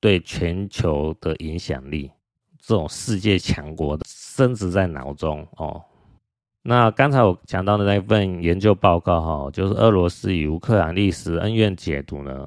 [0.00, 2.10] 对全球的影响力，
[2.58, 5.84] 这种世界强国的深植在脑中哦。
[6.62, 12.46] 那刚才我讲到的那份研究报告哈，就是俄罗斯与乌克兰历史恩怨解读呢，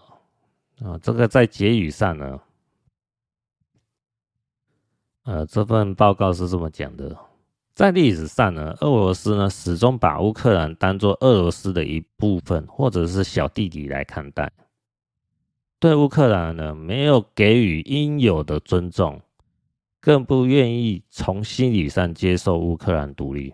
[0.83, 2.39] 啊，这个在结语上呢，
[5.23, 7.17] 呃，这份报告是这么讲的。
[7.73, 14.51] 在历史上呢，俄罗斯呢始终把乌克兰当做俄罗斯的一部分，或者是小弟弟来看待，
[15.79, 19.19] 对乌克兰呢没有给予应有的尊重，
[19.99, 23.51] 更不愿意从心理上接受乌克兰独立。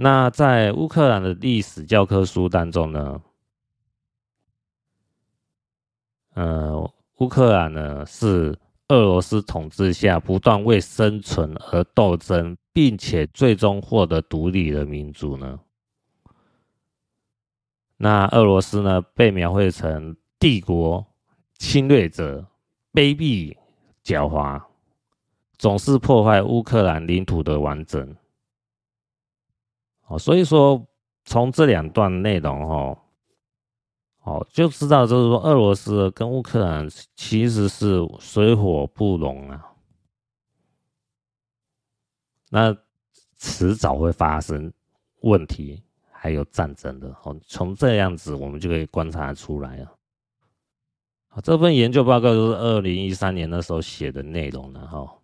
[0.00, 3.20] 那在乌克兰的历史教科书当中呢，
[6.34, 8.58] 呃，乌克兰呢是。
[8.90, 15.60] 俄罗斯统治下不断为生存而斗争，并且最终获得独立的民族呢？
[17.98, 19.02] 那俄罗斯呢？
[19.14, 21.04] 被描绘成帝国
[21.58, 22.46] 侵略者，
[22.94, 23.54] 卑鄙
[24.02, 24.62] 狡猾，
[25.58, 28.16] 总是破坏乌克兰领土的完整。
[30.08, 30.84] 哦，所以说
[31.24, 32.98] 从这两段内容哦。
[34.24, 36.86] 哦，就知道就是说，俄罗斯跟乌克兰
[37.16, 39.72] 其实是水火不容啊，
[42.50, 42.76] 那
[43.38, 44.70] 迟早会发生
[45.22, 47.08] 问题，还有战争的。
[47.22, 51.40] 哦，从这样子我们就可以观察出来啊。
[51.42, 55.18] 这份研究报告就是二零一三年那时候写的内容了哈。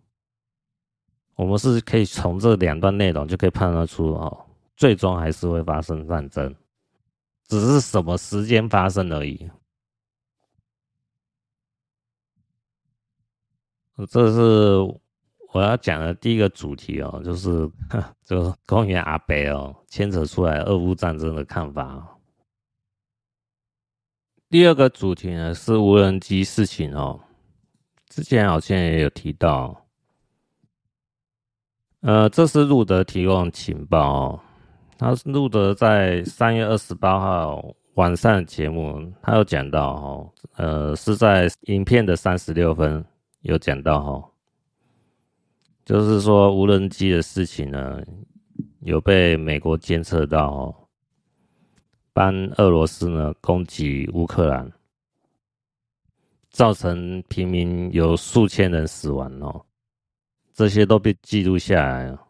[1.35, 4.44] 我们是可以从这两段内容就可以判断出哦，
[4.75, 6.55] 最终还是会发生战争。
[7.47, 9.49] 只是什么时间发生而已。
[14.09, 14.77] 这是
[15.53, 17.69] 我要讲的第一个主题哦，就是
[18.25, 22.17] 就公园阿北哦，牵扯出来俄乌战争的看法。
[24.49, 27.21] 第二个主题呢是无人机事情哦，
[28.09, 29.85] 之前好像也有提到。
[32.01, 34.43] 呃，这是路德提供情报，
[34.97, 43.03] 他是路德在三月二十八号晚上节目，他有讲到哦，呃，是在影片的三十六分
[43.41, 44.31] 有讲到哦，
[45.83, 48.01] 就是说无人机的事情呢，
[48.81, 50.75] 有被美国监测到哦。
[52.13, 54.71] 帮俄罗斯呢攻击乌克兰，
[56.49, 59.65] 造成平民有数千人死亡哦，
[60.53, 62.24] 这些都被记录下来了。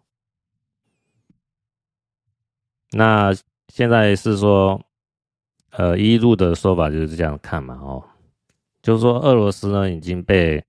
[2.95, 3.35] 那
[3.67, 4.81] 现在是说，
[5.71, 8.01] 呃，一路的说法就是这样看嘛，哦，
[8.81, 10.63] 就是说俄罗斯呢已经被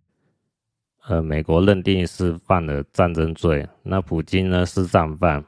[1.06, 5.44] 呃美国认定是犯了战争罪，那普京呢是战犯，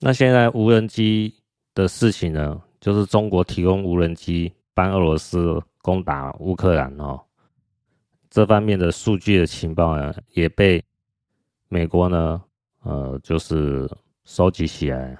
[0.00, 1.34] 那现在无人机。
[1.76, 7.20] 的事情呢，就是中国提供无人机帮俄罗斯攻打乌克兰哦，
[8.30, 10.80] 这方面的数据的情报呢，也被
[11.66, 12.40] 美国呢，
[12.84, 13.90] 呃，就是
[14.24, 15.18] 收集起来。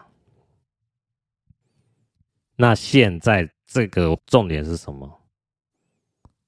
[2.57, 5.21] 那现在这个重点是什么？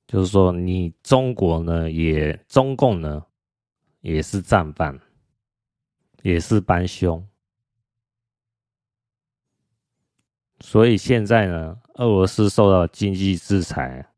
[0.06, 3.26] 就是说，你中国呢，也中共呢，
[4.00, 5.00] 也是战犯，
[6.22, 7.26] 也是帮凶。
[10.60, 14.08] 所以现在呢，俄罗斯受到经济制裁，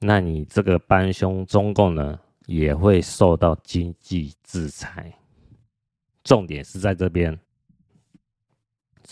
[0.00, 5.16] 那你这个帮凶中共呢，也会受到经济制裁。
[6.24, 7.38] 重点是在这边，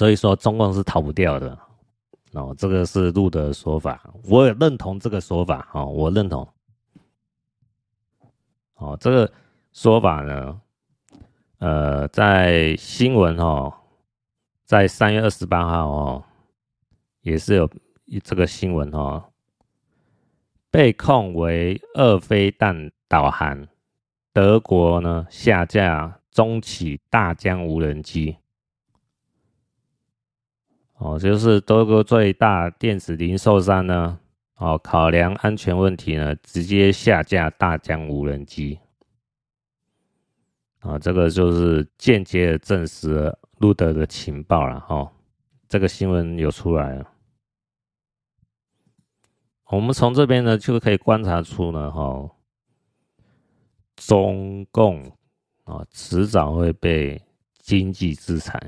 [0.01, 1.59] 所以说中共是逃不掉的。
[2.33, 5.69] 哦，这个是路德的说法，我也认同这个说法。
[5.75, 6.49] 哦，我认同。
[8.77, 9.31] 哦，这个
[9.75, 10.59] 说法呢，
[11.59, 13.71] 呃，在新闻哦。
[14.65, 16.25] 在三月二十八号哦，
[17.21, 17.69] 也是有
[18.25, 19.23] 这个新闻哦，
[20.71, 23.69] 被控为二飞弹导航，
[24.33, 28.39] 德国呢下架中企大疆无人机，
[31.01, 34.19] 哦，就是德国最大电子零售商呢，
[34.57, 38.79] 哦，考量安全问题呢，直接下架大疆无人机，
[40.81, 43.39] 啊，这个就是间接的证实了。
[43.61, 45.11] 路德的情报了哈，
[45.69, 47.11] 这个新闻有出来了。
[49.71, 52.31] 我们从这边呢就可以观察出呢哈，
[53.97, 55.03] 中共
[55.65, 57.23] 啊迟早会被
[57.59, 58.59] 经济制裁，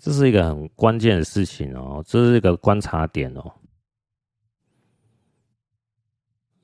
[0.00, 3.52] 这是一个很关键的事情哦，这是一个观察点哦。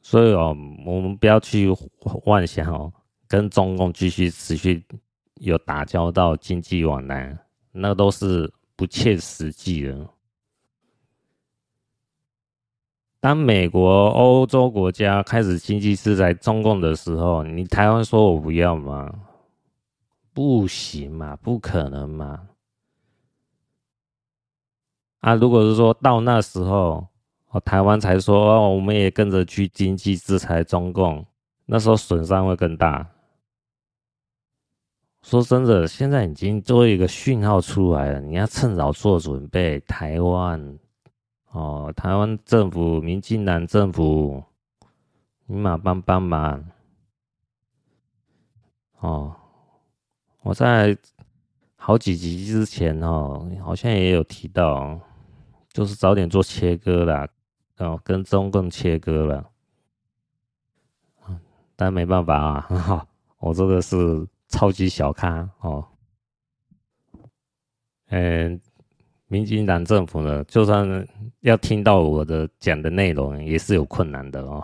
[0.02, 1.70] 所以哦，我们不要去
[2.00, 2.92] 幻想哦，
[3.28, 4.84] 跟中共继续持续。
[5.40, 7.38] 有打交道、经济往来，
[7.70, 10.08] 那都是不切实际的。
[13.20, 19.12] 当美国、欧洲国家开始经济制裁中共的时候，你台湾说我不要吗？
[20.32, 22.40] 不行嘛，不可能嘛。
[25.26, 27.04] 啊，如果是说到那时候，
[27.50, 31.26] 哦，台湾才说哦，我们也跟着去经济制裁中共，
[31.64, 33.04] 那时候损伤会更大。
[35.22, 39.80] 说真的，现在已经做一个讯号出来了，你要趁早做准备。
[39.80, 40.78] 台湾，
[41.50, 44.44] 哦，台湾政府、民进党政府，
[45.46, 46.64] 你马帮帮忙。
[49.00, 49.34] 哦，
[50.42, 50.96] 我在
[51.74, 55.00] 好几集之前哦，好像也有提到，
[55.76, 57.28] 就是早点做切割啦，
[57.78, 59.50] 哦，跟中共切割了。
[61.76, 63.06] 但没办法啊，哈，
[63.38, 64.26] 我这个是。
[64.48, 65.84] 超级小咖哦，
[68.10, 68.60] 嗯，
[69.26, 71.04] 民进党政府呢，就算
[71.40, 74.62] 要听到我的讲的内容，也是有困难的哦，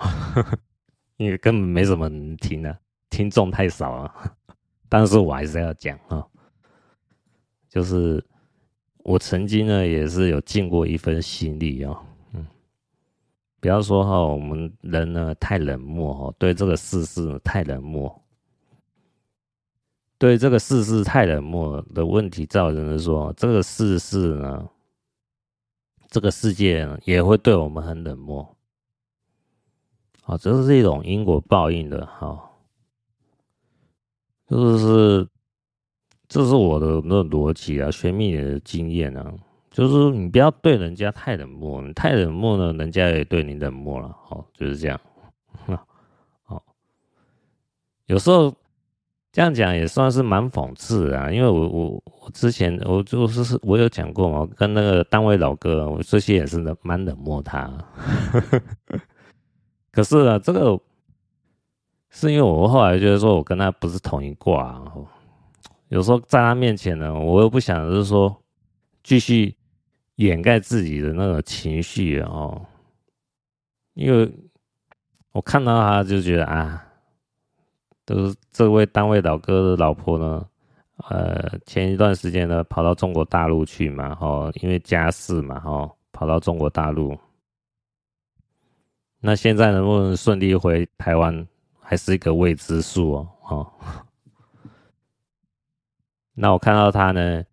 [1.19, 2.79] 因为根本没什么人听的，
[3.11, 4.37] 听众太少了。
[4.89, 6.25] 但是我还是要讲啊，
[7.69, 8.25] 就是
[9.03, 11.99] 我曾经呢，也是有尽过一份心力哦，
[12.33, 12.47] 嗯，
[13.61, 18.19] 不要说哈，我们人呢太冷漠哦，对这个世事太冷漠。
[20.19, 24.69] 对这个世事太冷漠的问题，造成的说，这个世事呢，
[26.09, 28.57] 这个世界，也会对我们很冷漠。
[30.23, 32.53] 啊，这是一种因果报应的，哈，
[34.47, 35.29] 就是
[36.33, 39.31] 这是我的那逻辑啊，学秘的经验啊，
[39.71, 44.99] 就是你不要对人家太冷漠，你太冷漠呢，人家也对你冷漠了，好，就是这样。
[46.43, 46.65] 好，
[48.07, 48.51] 有时候
[49.31, 57.71] 这样讲也算是蛮讽刺啊，因为我我我之前我就是我有讲过嘛，跟那个单位老哥，我这些也是蛮冷漠他。
[59.93, 60.81] 可是呢，这个
[62.09, 64.83] 是因为我后来觉得说我跟他不是同一挂，
[65.93, 68.35] 有时候在他面前呢，我又不想就是说
[69.03, 69.55] 继续
[70.17, 72.65] 掩盖自己的那个情绪哦，
[73.93, 74.33] 因为
[75.33, 76.89] 我看到他就觉得啊。
[78.05, 80.45] 都是这位单位老哥的老婆呢，
[81.09, 87.17] 呃，前一段时间呢跑到中国大陆去嘛，吼，因为家事嘛，吼，跑到中国大陆。
[89.21, 91.47] 那现在能不能顺利回台湾，
[91.81, 93.13] 还是一个未知数
[93.47, 93.73] 哦，
[96.35, 97.45] 那我看到他呢，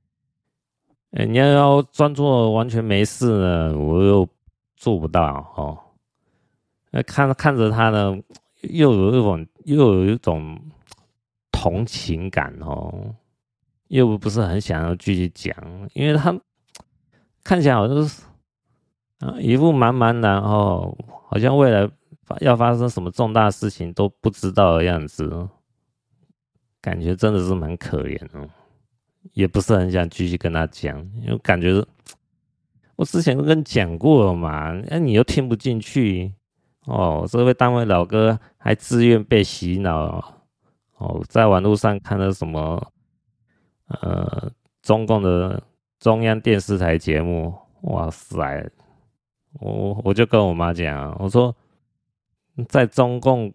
[1.11, 4.27] 你要要装作完全没事呢，我又
[4.75, 5.23] 做不到，
[5.55, 5.77] 哦。
[6.91, 8.17] 那看看着他呢，
[8.61, 9.47] 又有一种。
[9.65, 10.59] 又有一种
[11.51, 13.13] 同情感哦，
[13.89, 15.53] 又不是很想要继续讲，
[15.93, 16.35] 因为他
[17.43, 18.23] 看起来好像是
[19.19, 21.87] 啊一副茫茫然后好像未来
[22.39, 25.47] 要发生什么重大事情都不知道的样子，
[26.81, 28.49] 感觉真的是蛮可怜哦，
[29.33, 31.85] 也不是很想继续跟他讲，因为感觉
[32.95, 36.33] 我之前都跟你讲过了嘛，那你又听不进去。
[36.85, 40.41] 哦，这位单位老哥还自愿被洗脑
[40.97, 42.91] 哦，在网络上看了什么
[43.87, 44.51] 呃
[44.81, 45.61] 中共的
[45.99, 48.67] 中央电视台节目，哇塞！
[49.59, 51.55] 我我就跟我妈讲，我说
[52.67, 53.53] 在中共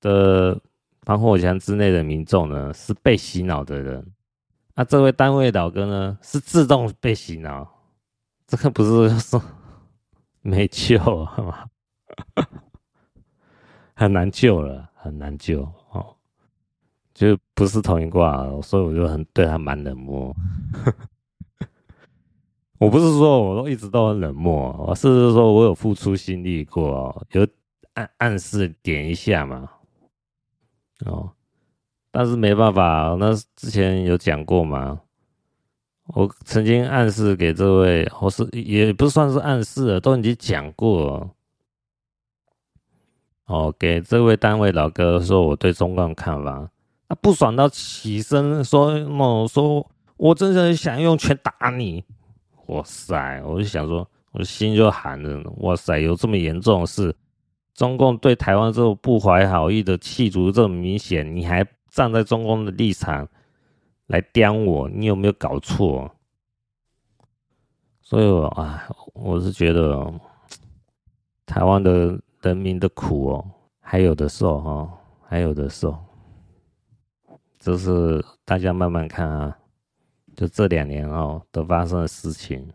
[0.00, 0.60] 的
[1.02, 4.04] 防火墙之内的民众呢是被洗脑的人，
[4.78, 7.68] 啊、这位单位老哥呢是自动被洗脑，
[8.46, 9.42] 这个不是说
[10.40, 10.96] 没救
[11.34, 11.68] 吗？
[13.94, 16.14] 很难救了，很难救哦，
[17.12, 20.32] 就不是同一挂，所以我就很对他蛮冷漠。
[22.78, 27.44] 我不是说我都一直都很冷漠，我是说我有付出心力过，有
[27.94, 29.68] 暗暗示点一下嘛。
[31.04, 31.32] 哦，
[32.18, 35.00] 但是没办法，那之前有讲过嘛，
[36.06, 41.30] 我曾经暗示给这位，我是也不算是暗示了，都已经讲过。
[43.46, 46.68] 哦，给这位单位老哥说我对中共看法，
[47.08, 52.02] 他不爽到起身说：“某说，我真的想用拳打你！”
[52.66, 55.40] 哇塞，我就想说，我心就寒了。
[55.58, 57.14] 哇塞，有这么严重的事？
[57.74, 61.64] 中共对台湾这种不怀好意的企图这么明显，你还
[61.98, 63.28] 站在中共的立场
[64.06, 64.88] 来刁我？
[64.88, 66.08] 你有没有搞错？
[68.00, 70.12] 所以我，哎，我是觉得
[71.44, 72.16] 台湾的。
[72.40, 74.88] 人民的苦哦，还有的受哈，
[75.26, 75.98] 还有的受，
[77.58, 79.58] 就是大家慢慢看啊，
[80.36, 82.72] 就这两年哦，都发生的事情，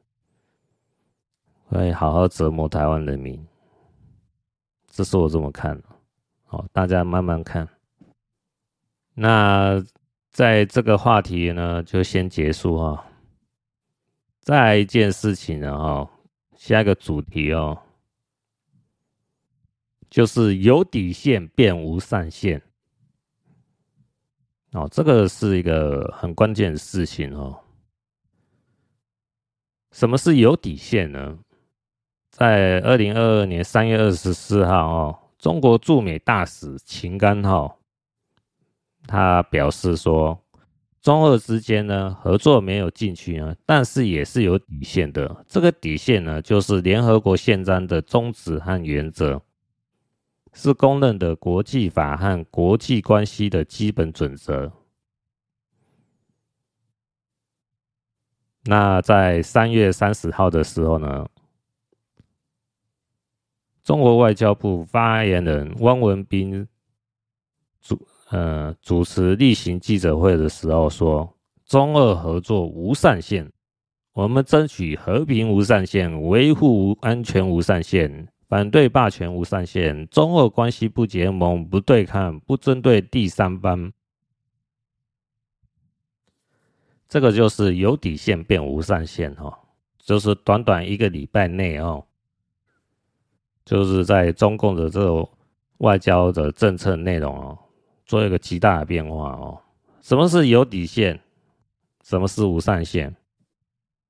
[1.69, 3.41] 会好好折磨台湾人民，
[4.91, 5.85] 这是我这么看的，
[6.43, 7.65] 好，大家慢慢看。
[9.13, 9.83] 那
[10.31, 13.05] 在这个话题呢，就先结束哈。
[14.39, 16.09] 再一件事情呢哈，
[16.55, 17.79] 下一个主题哦。
[20.09, 22.61] 就是有底线变无上限，
[24.73, 27.59] 哦，这个是一个很关键的事情哦。
[29.91, 31.39] 什么是有底线呢？
[32.29, 37.75] 在二零二二年三月二十四号哦，中国驻美大使秦刚哈，
[39.07, 40.43] 他表示说，
[41.01, 45.45] 中俄之间呢合作没有禁区呢，但是也是有底线的。
[45.47, 49.41] 这个底线呢，就是联合国宪章的宗旨和原则。
[50.55, 54.71] 是公认的国际法和国际关系的基本准则。
[58.65, 61.27] 那在三月三十号的时候呢，
[63.83, 66.67] 中国外交部发言人汪文斌
[67.81, 71.31] 主呃主持例行记者会的时候说
[71.67, 73.47] ：“中俄合作无上限，
[74.13, 83.91] 我们争取和平无上限，维护安全无上限。”反对霸权无上限，中俄关系不结盟、不对抗、不针对第三方，
[87.09, 89.53] 这个就是有底线变无上限哦。
[89.97, 92.05] 就是短短一个礼拜内哦，
[93.65, 95.27] 就是在中共的这个
[95.77, 97.57] 外交的政策内容哦，
[98.05, 99.61] 做一个极大的变化哦。
[100.01, 101.19] 什么是有底线？
[102.03, 103.15] 什么是无上限？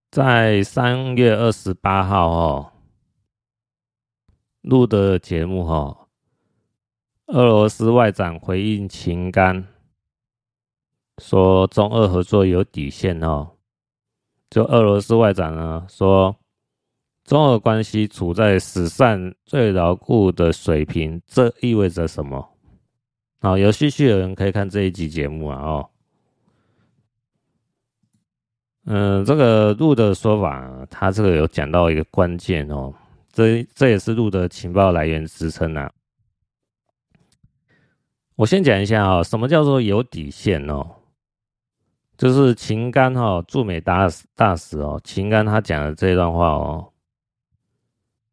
[0.09, 2.71] 在三月二十八号哦。
[4.61, 6.07] 录的节目哈，
[7.25, 9.65] 俄罗斯外长回应秦刚，
[11.17, 13.51] 说中俄合作有底线哦。
[14.49, 16.33] 就俄罗斯外长呢说，
[17.25, 22.52] 中俄关系处在史上最牢固的水平，这意味着什么？
[23.43, 25.89] 好，有兴趣的人可以看这一集节目啊哦。
[28.85, 32.93] 嗯，这个路的说法，他这个有讲到一个关键哦，
[33.33, 35.91] 这这也是路的情报来源支撑啊。
[38.35, 40.89] 我先讲一下啊，什么叫做有底线哦？
[42.17, 46.93] 就是秦刚哈驻美大使大使哦，秦刚他讲的这段话哦，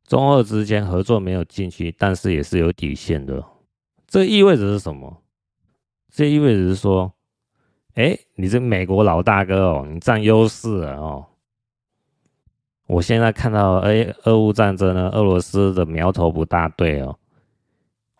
[0.07, 3.45] 中俄之间合作没有禁区，但是也是有底线的。
[4.11, 5.23] 这意味着是什么？
[6.13, 7.15] 这意味着是说。
[7.95, 11.27] 哎，你这美国老大哥哦，你占优势了哦。
[12.87, 17.19] 我现在看到，哎，俄乌战争呢，俄罗斯的苗头不大对哦。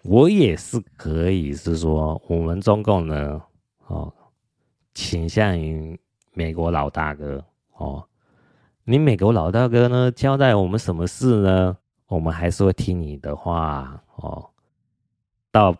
[0.03, 3.41] 我也是可以是说，我们中共呢，
[3.87, 4.13] 哦，
[4.93, 5.99] 倾向于
[6.35, 7.43] 美国老大哥
[7.77, 8.05] 哦。
[8.85, 11.77] 你美国老大哥呢，交代我们什么事呢？
[12.09, 14.50] 我们还是会听你的话哦。
[15.51, 15.77] 到。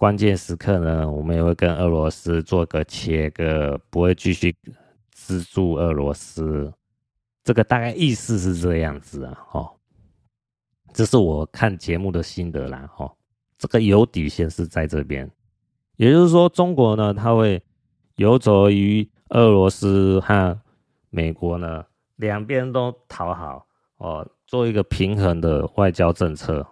[0.00, 4.54] 关键时刻呢，我们也会跟俄罗斯做个切割，不会继续
[5.10, 6.72] 资助俄罗斯。
[7.42, 9.72] 这个大概意思是这样子啊，哦，
[10.92, 13.12] 这是我看节目的心得啦，哦，
[13.58, 15.28] 这个有底线是在这边，
[15.96, 17.60] 也就是说，中国呢，它会
[18.14, 20.60] 游走于俄罗斯和
[21.10, 21.84] 美国呢
[22.14, 26.64] 两边都讨好，哦，做一个平衡的外交政策。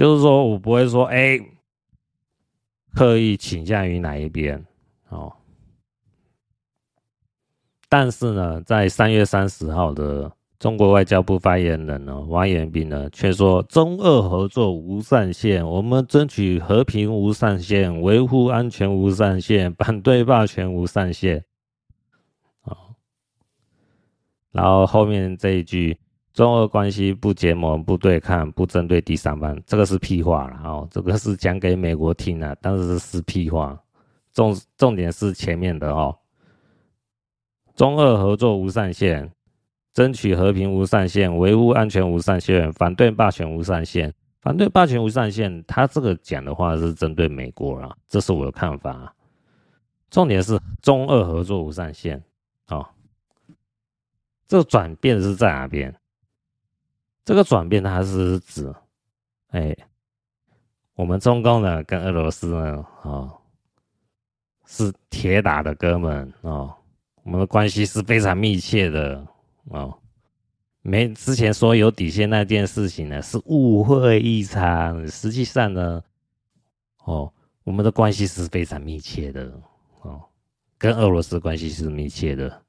[0.00, 1.38] 就是说我不会说，哎、
[2.94, 4.64] 刻意倾向于哪一边
[5.10, 5.30] 哦。
[7.86, 21.44] 但是呢，在三月三十号的中国外交部发言人呢，汪文斌呢，却说中俄合作无上限，我们争取和平无上限，维护安全无上限，反对霸权无上限。
[22.62, 22.74] 哦，
[24.50, 25.98] 然后后面这一句。
[26.32, 30.88] 中俄关系不结盟、不对抗、不针对第三方，这个是屁话了哦。
[30.90, 33.78] 这个是讲给美国听的，但是是屁话。
[34.32, 36.16] 重重点是前面的哦。
[37.74, 39.28] 中俄合作无上限，
[39.92, 44.12] 争取和平无上限，维护安全无上限，反对霸权无上限。
[44.40, 49.14] 反对霸权无上限，他这个讲的话是针对美国啊，这是我的看法。
[50.10, 52.22] 重点是中俄合作无上限
[52.68, 52.86] 哦。
[54.46, 55.94] 这转变是在哪边？
[57.30, 58.74] 这个转变，它是指，
[59.50, 59.76] 哎，
[60.96, 63.30] 我们中共呢跟俄罗斯呢，哦，
[64.66, 66.74] 是铁打的哥们哦，
[67.22, 69.24] 我们的关系是非常密切的
[69.66, 69.96] 哦。
[70.82, 75.06] 没之前说有底线那件事情呢，是误会一场。
[75.06, 76.02] 实际上呢，
[77.04, 79.52] 哦，我们的关系是非常密切的
[80.02, 80.20] 哦，
[80.76, 82.60] 跟俄罗斯关系是密切的。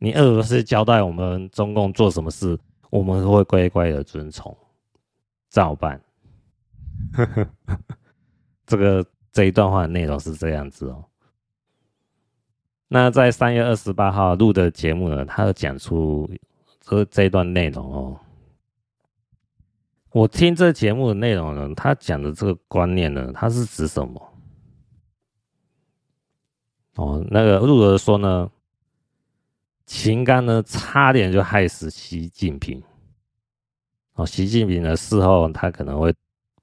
[0.00, 2.58] 你俄罗斯交代我们中共做什么事？
[2.90, 4.56] 我们会乖乖的遵从，
[5.50, 6.00] 照办。
[8.66, 11.04] 这个这一段话的内容是这样子哦。
[12.88, 16.30] 那在三月二十八号录的节目呢，他有讲出
[16.80, 18.20] 这这一段内容哦。
[20.12, 24.32] 我听这节目的内容呢，他讲的这个观念呢，他是指什么？
[26.94, 28.50] 哦，那个路德说呢。
[29.86, 32.82] 秦刚呢，差点就害死习近平。
[34.14, 36.12] 哦，习近平呢，事后他可能会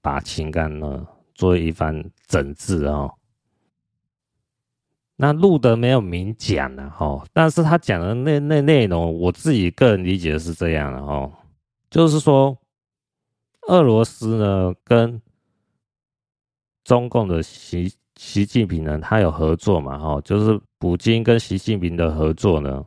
[0.02, 3.12] 把秦刚呢做一番整治哦。
[5.16, 11.32] 那路德没有明讲呢，哈，但是他讲的那那内容，我自己个人理解是这样的哦，
[11.90, 12.58] 就是说，
[13.68, 15.22] 俄罗斯呢跟
[16.84, 22.86] 中共的习习近平呢，他有合作嘛，哈，就是普京跟习近平的合作呢。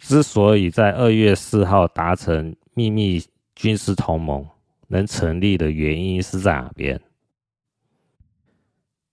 [0.00, 3.22] 之所以在二月四号达成秘密
[3.54, 4.44] 军事同盟
[4.88, 7.00] 能成立的原因是在哪边？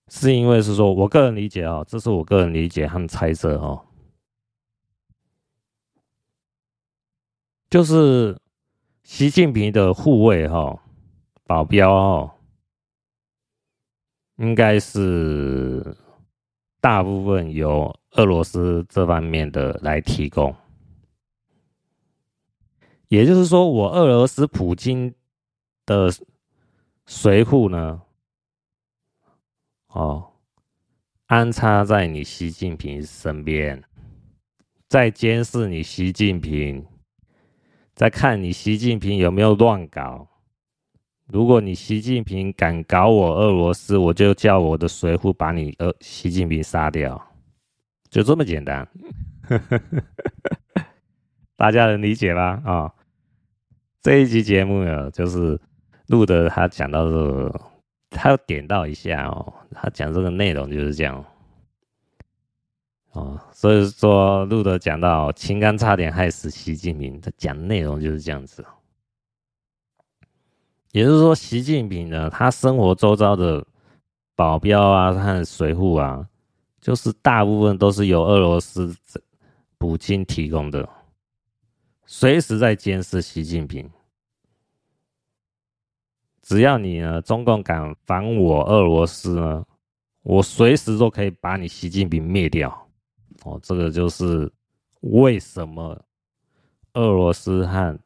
[0.08, 3.84] 是因为是说，我个人理解哦，这是我个人理解和猜测哦，
[7.68, 8.34] 就是
[9.02, 10.82] 习近平的护卫哈
[11.46, 12.30] 保镖哦，
[14.36, 15.94] 应该是
[16.80, 20.56] 大部分由俄罗斯这方面的来提供。
[23.08, 25.14] 也就是说，我俄罗斯普京
[25.86, 26.10] 的
[27.06, 28.02] 随扈呢，
[29.88, 30.32] 哦，
[31.26, 33.82] 安插在你习近平身边，
[34.88, 36.84] 在监视你习近平，
[37.94, 40.28] 在看你习近平有没有乱搞，
[41.26, 47.18] 如果你习近平敢搞我俄罗斯，我就叫我的随扈把你呃习近平杀掉，
[48.10, 48.86] 就这么简单。
[51.56, 52.62] 大家能理解吧？
[52.64, 52.94] 啊、哦，
[54.00, 55.58] 这一集节目呢，就是
[56.06, 57.60] 录的，他讲到这，
[58.10, 61.24] 他要点到一下哦，他讲这个内容就是这样。
[63.12, 68.64] 哦，所以说路德讲到秦刚差点害死习近平，他讲的内容就是这样子。
[70.92, 73.66] 也就是说，习近平呢，他生活周遭的
[74.36, 76.26] 保镖啊和随扈啊，
[76.80, 78.94] 就是大部分都是由俄罗斯
[79.76, 80.88] 普京提供的，
[82.10, 83.86] 随时在监视习近平。
[86.40, 89.66] 只要你呢，中共敢反我俄罗斯呢，
[90.22, 92.70] 我随时都可以把你习近平灭掉。
[93.42, 94.50] 哦，这个就是
[95.00, 96.02] 为什么
[96.94, 97.98] 俄罗斯和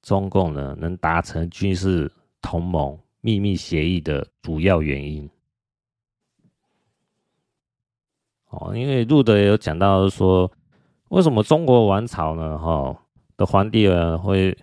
[0.00, 5.28] 中共呢能达成军事同盟秘密协议的主要原因。
[8.48, 10.50] 哦，因为路德也有讲到说，
[11.08, 12.96] 为什么中国王朝呢，哈
[13.36, 14.56] 的皇帝呢会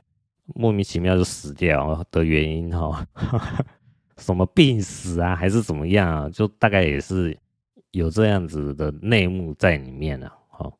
[0.45, 3.05] 莫名其妙就死掉的原因，哈，
[4.17, 6.29] 什么病死啊，还是怎么样啊？
[6.29, 7.37] 就大概也是。
[7.91, 10.71] 有这样子的内幕在里面呢，哦，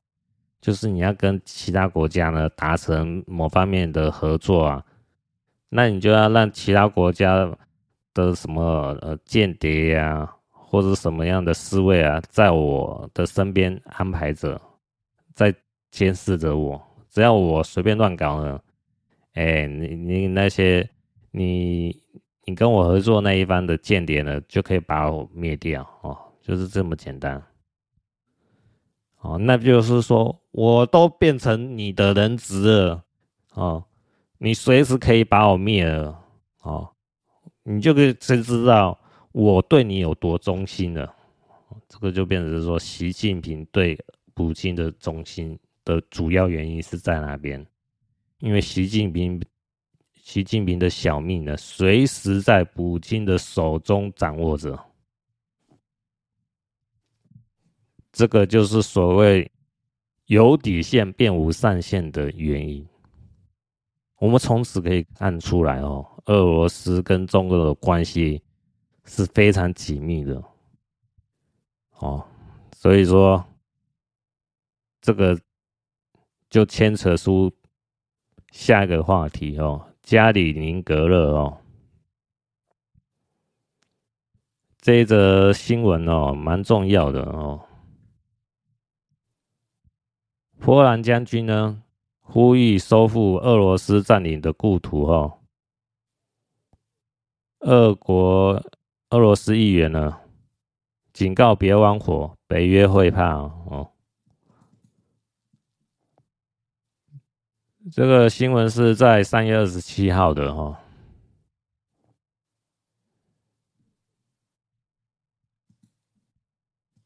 [0.62, 4.86] 就是你要跟其他国家呢达成某方面的合作啊，
[5.68, 7.54] 那你就要让其他国家
[8.14, 14.58] 的什么呃间谍呀，或者什么样的侍卫啊，在我的身边安排着，
[15.34, 15.54] 在
[15.90, 18.60] 监视着我，只要我随便乱搞呢，
[19.34, 20.90] 哎，你你那些
[21.32, 21.96] 你
[22.46, 26.18] 你跟我合作那一方的间谍呢，就可以把我灭掉哦。
[26.42, 27.42] 就是这么简单，
[29.20, 33.04] 哦，那就是说，我都变成你的人质了，
[33.54, 33.84] 哦，
[34.40, 36.20] 你随时可以把我灭了，
[36.64, 36.90] 哦，
[37.62, 39.00] 你就可以知知道
[39.34, 41.14] 我对你有多忠心了。
[41.88, 43.98] 这个就变成是说，习近平对
[44.42, 47.64] 普京的中心的主要原因是在哪边？
[48.40, 49.40] 因为习近平，
[50.16, 54.78] 习近平的小命呢，随时在普京的手中掌握着。
[58.12, 59.50] 这个就是所谓
[60.26, 62.84] 有底线变无上限的原因。
[64.18, 68.42] 我们从此可以看出来哦，俄罗斯跟中国的关系
[69.06, 70.44] 是非常紧密的。
[72.00, 72.26] 哦，
[72.74, 73.46] 所以说
[75.02, 75.40] 这个
[76.50, 77.52] 就牵扯出
[78.52, 81.58] 下一个话题哦，加里宁格勒哦，
[84.80, 87.68] 这一则新闻哦，蛮重要的哦。
[90.60, 91.82] 波兰将军呢，
[92.20, 95.40] 呼吁收复俄罗斯占领的故土哦。
[97.62, 98.64] 俄国
[99.10, 100.20] 俄罗斯议员呢，
[101.14, 103.91] 警告别玩火，北约会怕哦。
[107.90, 110.78] 这个新闻是在三月二十七号的哈。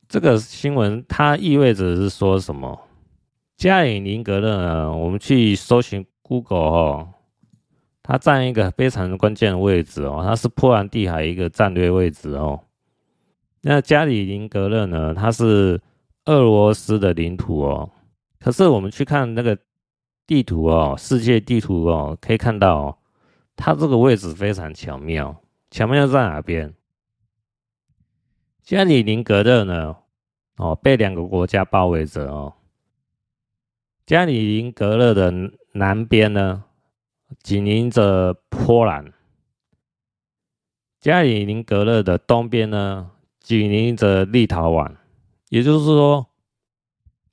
[0.10, 2.88] 这个新闻它意味着是说什么？
[3.56, 7.14] 加里宁格勒呢，我们去搜寻 Google 哦，
[8.04, 12.60] 它占一个非常关键的位置哦，它是波兰地海一个战略位置哦。
[13.62, 15.82] 那加里宁格勒呢，它是
[16.26, 17.90] 俄罗斯的领土哦。
[18.40, 19.58] 可是我们去看那个
[20.28, 22.98] 地图哦，世界地图哦，可以看到哦，
[23.56, 25.42] 它这个位置非常巧妙。
[25.70, 26.74] 巧妙在哪边？
[28.64, 29.98] 加里宁格勒呢，
[30.58, 32.54] 哦，被两个国家包围着哦。
[34.06, 35.32] 加里宁格勒的
[35.74, 36.64] 南边呢，
[37.44, 39.06] 紧邻着波兰；
[41.00, 44.96] 加里宁格勒的东边呢，紧邻着立陶宛。
[45.50, 46.28] 也就是说，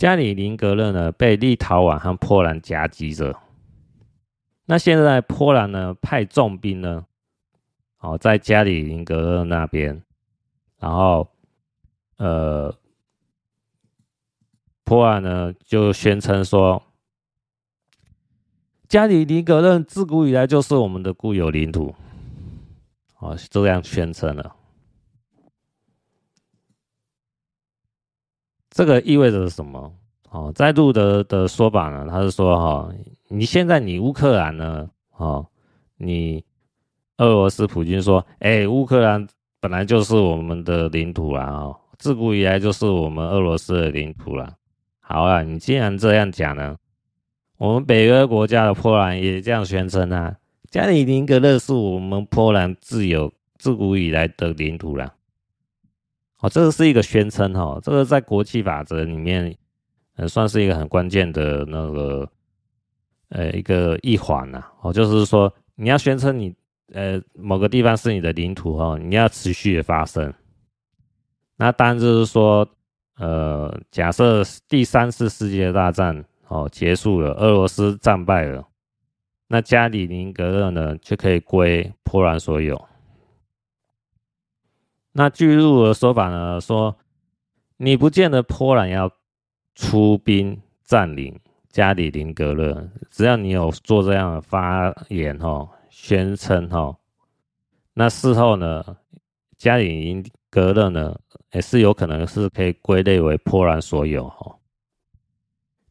[0.02, 3.38] 加里宁格勒呢被立陶宛和波兰夹击着。
[4.64, 7.06] 那现在波兰呢派重兵呢，
[8.00, 10.02] 哦，在加里宁格勒那边，
[10.80, 11.28] 然后，
[12.16, 12.76] 呃。
[14.82, 16.82] 波兰呢就宣称说，
[18.88, 21.94] 加里宁格勒自古以来就是我们的固有领土，
[23.20, 24.56] 哦，这样宣称了。
[28.72, 29.92] 这个意味着什么？
[30.30, 32.90] 哦，在路德的说法呢，他是说哈，
[33.28, 35.46] 你现在你乌克兰呢，哦，
[35.98, 36.42] 你
[37.18, 39.28] 俄罗斯普京说，哎，乌克兰
[39.60, 44.54] 本来就是我们的领土了，哦，自古以来就是我们俄罗斯的领土了。
[45.00, 46.74] 好啊，你既然这样讲呢，
[47.58, 50.34] 我们北约国家的波兰也这样宣称啊。
[50.70, 55.12] 加里宁格勒是我们波兰自有自古以来的领土了。
[56.42, 59.56] 哦，这个是一个宣称哈，这个在国际法则里面，
[60.16, 62.28] 呃，算是一个很关键的那个，
[63.28, 64.60] 呃，一个一环呐。
[64.80, 66.52] 哦，就是说你要宣称你
[66.92, 70.34] 呃某个地方是你的领土哈，你要持续的发声。
[71.56, 72.68] 那当然就是说，
[73.18, 78.66] 呃，假设第三次世界大战哦结束了，俄罗斯战败了，
[79.46, 82.84] 那加里宁格勒呢就可以归波兰所有。
[85.12, 86.96] 那据路的说法呢，说
[87.76, 89.10] 你不见得波兰要
[89.74, 91.38] 出兵占领
[91.68, 96.96] 加里宁格勒，只要你有做这样的发言哦，宣称哦，
[97.94, 98.84] 那事后呢，
[99.56, 101.18] 加里宁格勒呢？
[101.52, 104.56] 也是有可能是可以归类为波兰所有哈。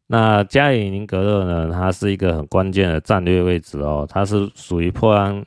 [0.08, 1.72] 那加里宁格勒呢？
[1.72, 5.46] 它是一个很关键的战略位置哦，它是属于波兰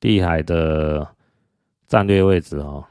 [0.00, 1.06] 地海的
[1.86, 2.84] 战略位置哦。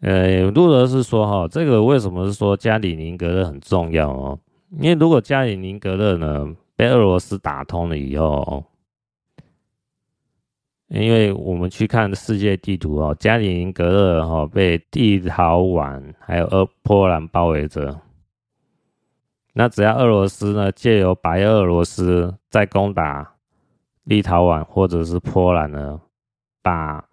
[0.00, 4.38] 呃，路德是说哈，这个为什么是说加里宁格勒很重要哦？
[4.80, 8.64] 因为如果加里宁格勒呢被俄罗斯打通了以后。
[10.88, 17.98] 因为我们去看世界地图哦，加里宁格勒哈被立陶宛还有俄波兰包围着。
[19.54, 23.33] 那只要俄罗斯呢借由白俄罗斯再攻打
[24.04, 26.00] 立陶宛或者是波兰呢，
[26.62, 27.04] 把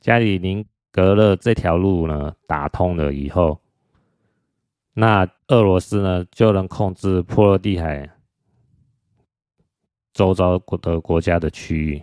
[0.00, 3.60] 加里宁格勒这条路呢打通了以后，
[4.94, 8.10] 那俄罗斯呢就能控制波罗的海
[10.12, 12.02] 周遭国的国家的区域。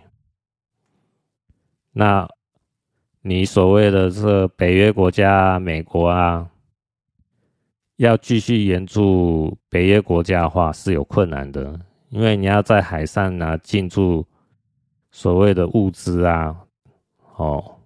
[1.92, 2.28] 那，
[3.22, 6.50] 你所谓的这北约国家，美国啊，
[7.96, 11.80] 要继续援助北约国家的话是有困难的，
[12.16, 14.24] 因为你要在海上呢进驻
[15.10, 16.56] 所谓的物资啊，
[17.34, 17.76] 哦，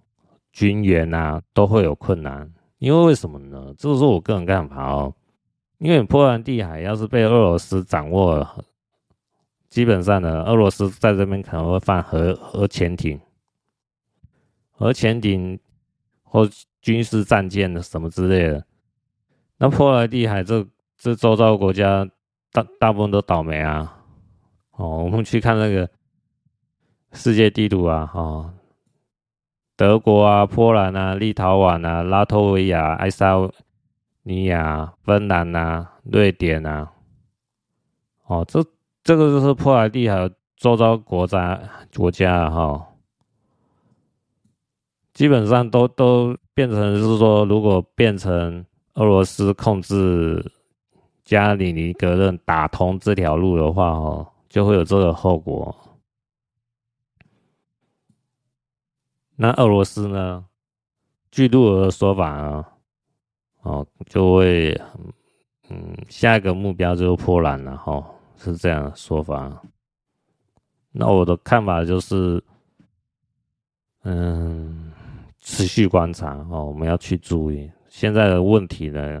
[0.53, 2.49] 军援啊，都会有困难。
[2.77, 3.73] 因为为什么呢？
[3.77, 5.13] 这是我个人看法哦。
[5.79, 8.63] 因为波兰地海要是被俄罗斯掌握了，
[9.67, 13.19] 基本上呢，俄罗斯在这边可能会放核核潜艇。
[14.69, 15.59] 核潜艇
[16.23, 16.49] 或
[16.81, 18.65] 军事战舰的什么之类的，
[19.57, 20.65] 那波罗的海这
[20.97, 22.09] 这周遭国家
[22.53, 23.97] 大大部分都倒霉啊！
[24.71, 25.89] 哦，我们去看那个
[27.13, 28.53] 世界地图啊，哦，
[29.75, 33.35] 德国啊、波兰啊、立陶宛啊、拉脱维亚、爱沙
[34.23, 36.91] 尼亚、芬兰啊、瑞典啊，
[38.27, 38.63] 哦，这
[39.03, 41.59] 这个就是波罗的海周遭国家
[41.95, 42.61] 国家哈。
[42.61, 42.87] 哦
[45.13, 50.43] 基本上都都变成是说，如果变成俄罗斯控制
[51.25, 55.73] 加里尼格勒打通这条路的话，哦，就会有这个后果。
[59.35, 60.45] 那俄罗斯呢？
[61.31, 62.73] 据路尔的说法啊，
[63.61, 64.79] 哦，就会
[65.69, 69.63] 嗯，下一个目标就是波兰了，哈，是这样的说法。
[70.91, 72.43] 那我的看法就是，
[74.03, 74.91] 嗯。
[75.43, 79.19] 持续观察哦，我们要去注意现在的问题呢，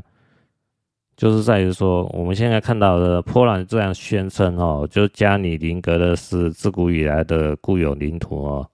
[1.21, 8.67] 就是在于说，我们现在看到的波兰这样宣称哦，就加里宁格勒是自古以来的固有领土哦。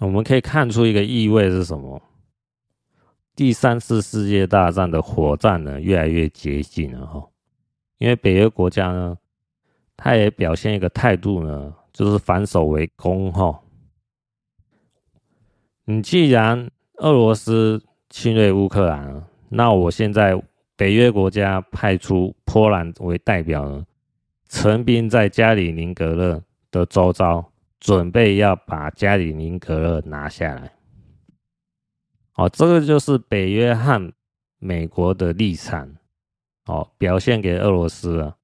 [0.00, 2.02] 我们可以看出一个意味是什么？
[3.36, 7.24] 第三次世界大战的火战呢，越来越接近了哈。
[7.98, 9.16] 因为北约国家呢，
[9.96, 13.60] 他也表现一个态度呢，就是反守为攻哈。
[15.84, 17.80] 你既然俄罗斯
[18.10, 20.40] 侵略乌克兰，那我现在
[20.76, 23.84] 北约国家派出波兰为代表呢，
[24.48, 30.72] 陈兵在加里宁格勒的周遭，准备要把加里宁格勒拿下来。
[32.34, 34.12] 哦，这个就是北约和
[34.58, 35.88] 美国的立场，
[36.66, 38.36] 哦，表现给俄罗斯了，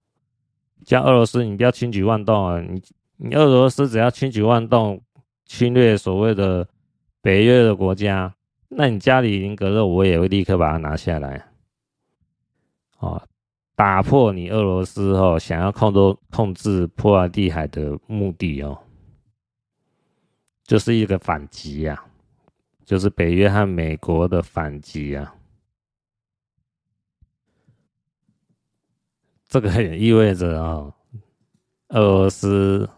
[0.84, 2.60] 叫俄罗斯你不要轻举妄动啊！
[2.60, 2.82] 你
[3.16, 5.02] 你俄罗斯只要轻举妄动，
[5.44, 6.68] 侵略所谓的。
[7.22, 8.34] 北约的国家，
[8.72, 11.44] 那你家里宁格勒，我也会立刻把它拿下来，
[12.98, 13.20] 哦，
[13.74, 15.98] 打破你俄罗斯哦想要控制
[16.30, 18.80] 控制波罗的海的目的哦，
[20.62, 22.04] 就是一个反击呀，
[22.84, 25.34] 就是北约和美国的反击呀，
[29.48, 30.94] 这个也意味着啊，
[31.88, 32.88] 俄罗斯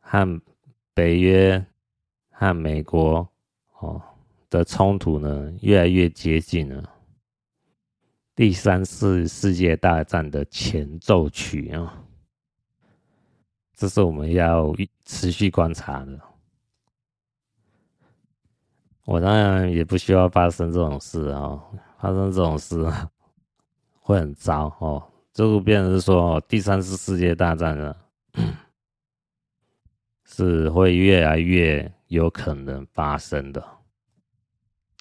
[0.00, 0.42] 和
[0.92, 1.64] 北约
[2.30, 3.26] 和美国。
[3.78, 4.02] 哦，
[4.50, 6.82] 的冲突呢，越来越接近了。
[8.34, 12.02] 第三次世界大战的前奏曲啊，
[13.74, 14.74] 这是我们要
[15.04, 16.20] 持续观察的。
[19.04, 21.62] 我当然也不需要发生这种事哦，
[21.98, 22.76] 发生这种事
[24.00, 25.06] 会很糟哦。
[25.32, 27.96] 就变成是说，第三次世界大战呢，
[30.26, 33.79] 是会越来越有可能发生的。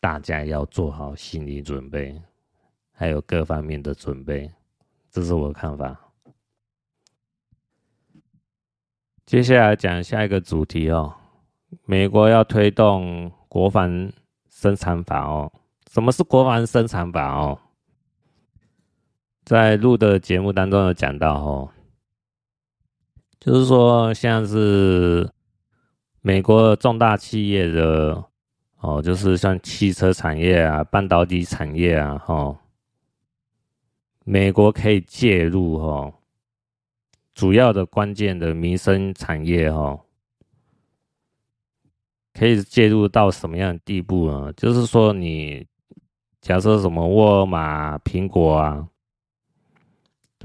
[0.01, 2.21] 大家要做好心理准备，
[2.91, 4.49] 还有各方面的准备，
[5.11, 5.99] 这是我的看法。
[9.25, 11.13] 接下来讲下一个主题哦，
[11.85, 14.11] 美国要推动国防
[14.49, 15.51] 生产法哦。
[15.91, 17.59] 什么是国防生产法哦？
[19.43, 21.71] 在录的节目当中有讲到哦，
[23.39, 25.29] 就是说像是
[26.21, 28.28] 美国重大企业的
[28.79, 32.57] 哦，就是像汽车产业啊、半导体产业啊，哈，
[34.23, 36.13] 美国可以介入哈，
[37.33, 39.99] 主要的关键的民生产业哈，
[42.33, 44.53] 可以介入到什么样的地步呢？
[44.53, 45.67] 就是说你
[46.39, 48.87] 假设什么沃尔玛、苹果啊。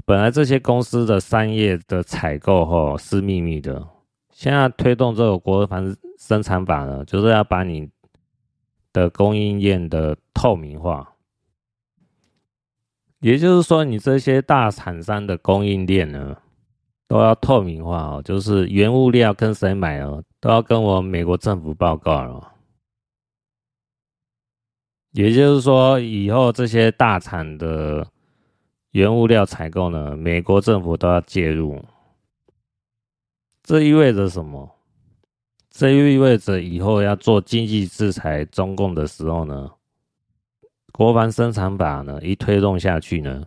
[0.03, 3.87] 本来这些公司的商业的采购吼是秘密的，
[4.29, 7.89] 现在推动这个国防生产法呢，就是要把你
[8.95, 11.13] 的供应链的透明化，
[13.19, 16.37] 也就是说，你这些大厂商的供应链呢
[17.05, 22.53] 都要透明化哦，就是原物料跟谁买哦，都要跟我美国政府报告了。
[25.11, 28.07] 也就是说，以后这些大厂的。
[28.91, 31.83] 原物料采购呢，美国政府都要介入。
[33.61, 34.74] 这意味着什么？
[35.77, 39.69] 这意味着以后要做经济制裁中共的时候呢，
[40.93, 43.45] 国防生产法呢一推动下去呢，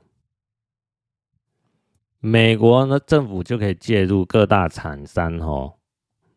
[2.21, 5.77] 美国呢政府就可以介入各大厂商哦，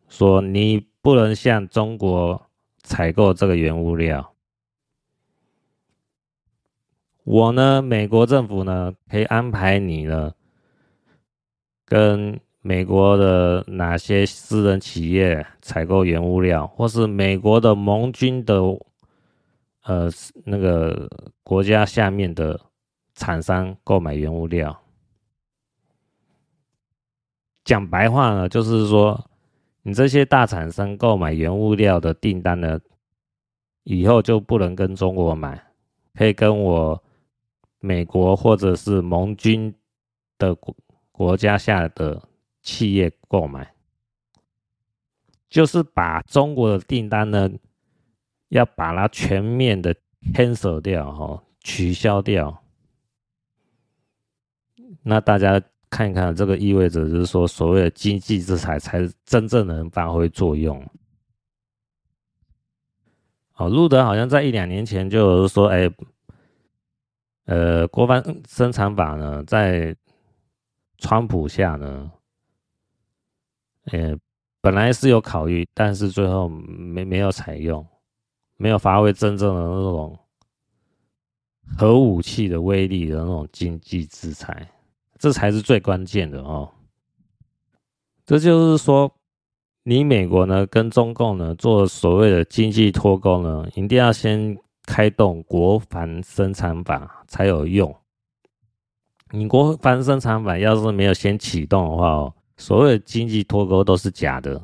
[0.08, 2.40] 说你不能向中国
[2.82, 4.34] 采购这个原物料。
[7.24, 10.32] 我呢，美国政府呢，可以安排你呢，
[11.84, 18.54] 跟美国的哪些私人企业采购原物料，或是美国的盟军的，
[19.82, 20.08] 呃，
[20.44, 21.10] 那个
[21.42, 22.58] 国家下面的
[23.14, 24.80] 厂商购买原物料。
[27.64, 29.28] 讲白话呢，就是说，
[29.82, 32.80] 你这些大厂商购买原物料的订单呢，
[33.82, 35.62] 以后就不能跟中国买，
[36.14, 37.02] 可以跟我。
[37.84, 39.74] 美国或者是盟军
[40.38, 40.72] 的国
[41.10, 42.22] 国家下的
[42.62, 43.74] 企业购买，
[45.48, 47.50] 就是把中国的订单呢，
[48.48, 49.94] 要把它全面的
[50.32, 52.62] cancel 掉哈，取消掉。
[55.02, 55.60] 那大家
[55.90, 60.82] 看一看，这个意味着就是说，所谓的经济制裁才真正能发挥作用。
[63.56, 65.90] 哦，路德好像在一两年前就有说，哎。
[67.44, 69.94] 呃，国防生产法呢，在
[70.98, 72.08] 川普下呢，
[73.86, 74.16] 呃，
[74.60, 77.84] 本来是有考虑，但是最后没没有采用，
[78.56, 80.18] 没有发挥真正的那种
[81.76, 84.66] 核武器的威力的那种经济制裁，
[85.18, 86.70] 这才是最关键的哦。
[88.24, 89.12] 这就是说，
[89.82, 94.56] 你美国呢跟中共呢做所谓的经济脱钩呢，一定要先。
[94.84, 97.96] 开动国防生产法才有用。
[99.30, 104.62] 你国防生产法要是没有先启动的话哦，所有的经济脱钩都是假的。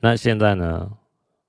[0.00, 0.90] 那现在呢，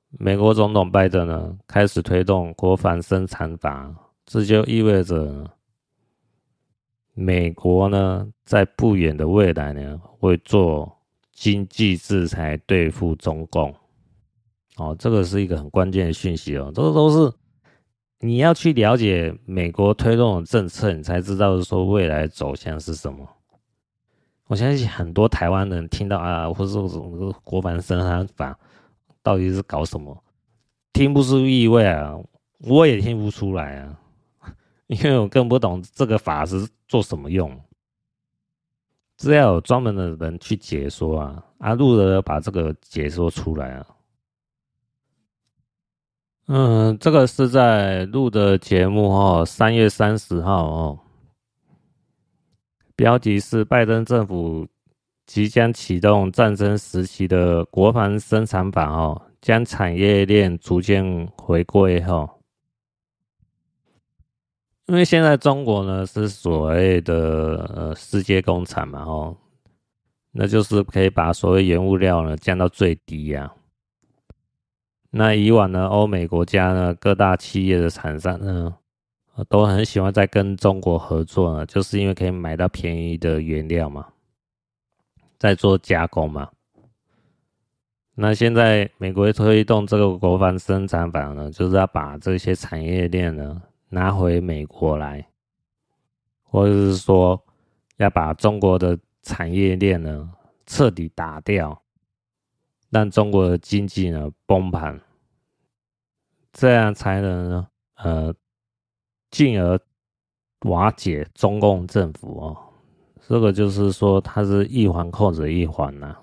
[0.09, 3.93] 美国总统拜登呢开始推动国防生产法，
[4.25, 5.55] 这就意味着
[7.13, 10.97] 美国呢在不远的未来呢会做
[11.31, 13.75] 经济制裁对付中共。
[14.77, 17.31] 哦，这个是一个很关键的讯息哦，这个都是
[18.19, 23.27] 你要去了解美国推动的政策，你才知道说未来走向是什么。
[24.47, 28.57] 我相信很多台湾人听到啊，或者说什么国防生产法
[29.21, 30.21] 到底是搞什么，
[30.91, 32.19] 听不出意味啊，
[32.59, 33.97] 我也听不出来啊，
[34.87, 37.57] 因为我更不懂这个法是做什么用，
[39.15, 43.85] 只要有专门的人去解说啊，阿路的把这个解说出来啊。
[46.51, 50.99] 嗯，这个是在录的节目哦，三月三十号哦。
[52.95, 54.67] 标题是拜登政府
[55.27, 62.27] 即将启动战争时期的国防生产法哦，将产业链逐渐回归哈。
[64.87, 69.37] 因为现在中国呢是所谓的呃世界工厂嘛，哦，
[70.31, 73.58] 那就是可以把所谓原物料呢降到最低呀、啊。
[75.11, 78.75] 那以往呢，欧美国家呢各大企业的厂商呢，
[79.47, 84.07] 都很喜欢在跟中国合作呢，就是因为可以买到便宜的原料嘛，
[85.37, 86.49] 在做加工嘛。
[88.13, 95.25] 那现在美国推动这个国防生产法呢，就是要把这些产业链呢拿回美国来，
[96.43, 97.41] 或者是说
[97.97, 100.29] 要把中国的产业链呢
[100.65, 101.81] 彻底打掉，
[102.89, 104.99] 让中国的经济呢崩盘，
[106.53, 108.33] 这样才能呢呃。
[109.31, 109.79] 进而
[110.61, 112.57] 瓦解中共政府哦，
[113.27, 116.17] 这个就是说，它是一环扣着一环呐。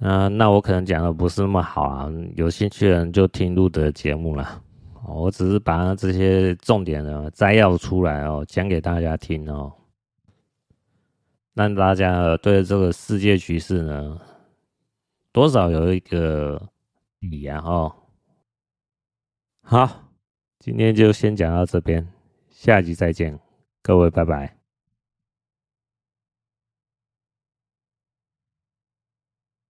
[0.00, 4.62] 嗯，那我可能讲的不是那么好啊，有兴趣的人就听录的节目了。
[5.06, 9.72] 我只是把这些重点呢摘要出来哦，讲给大家听哦，
[11.58, 14.16] 让大家对这个世界局势呢
[15.32, 16.70] 多少有一个
[17.20, 17.92] 底啊哦。
[19.62, 20.04] 好。
[20.60, 22.06] 今天就先讲到这边，
[22.50, 23.38] 下集再见，
[23.80, 24.57] 各位拜拜。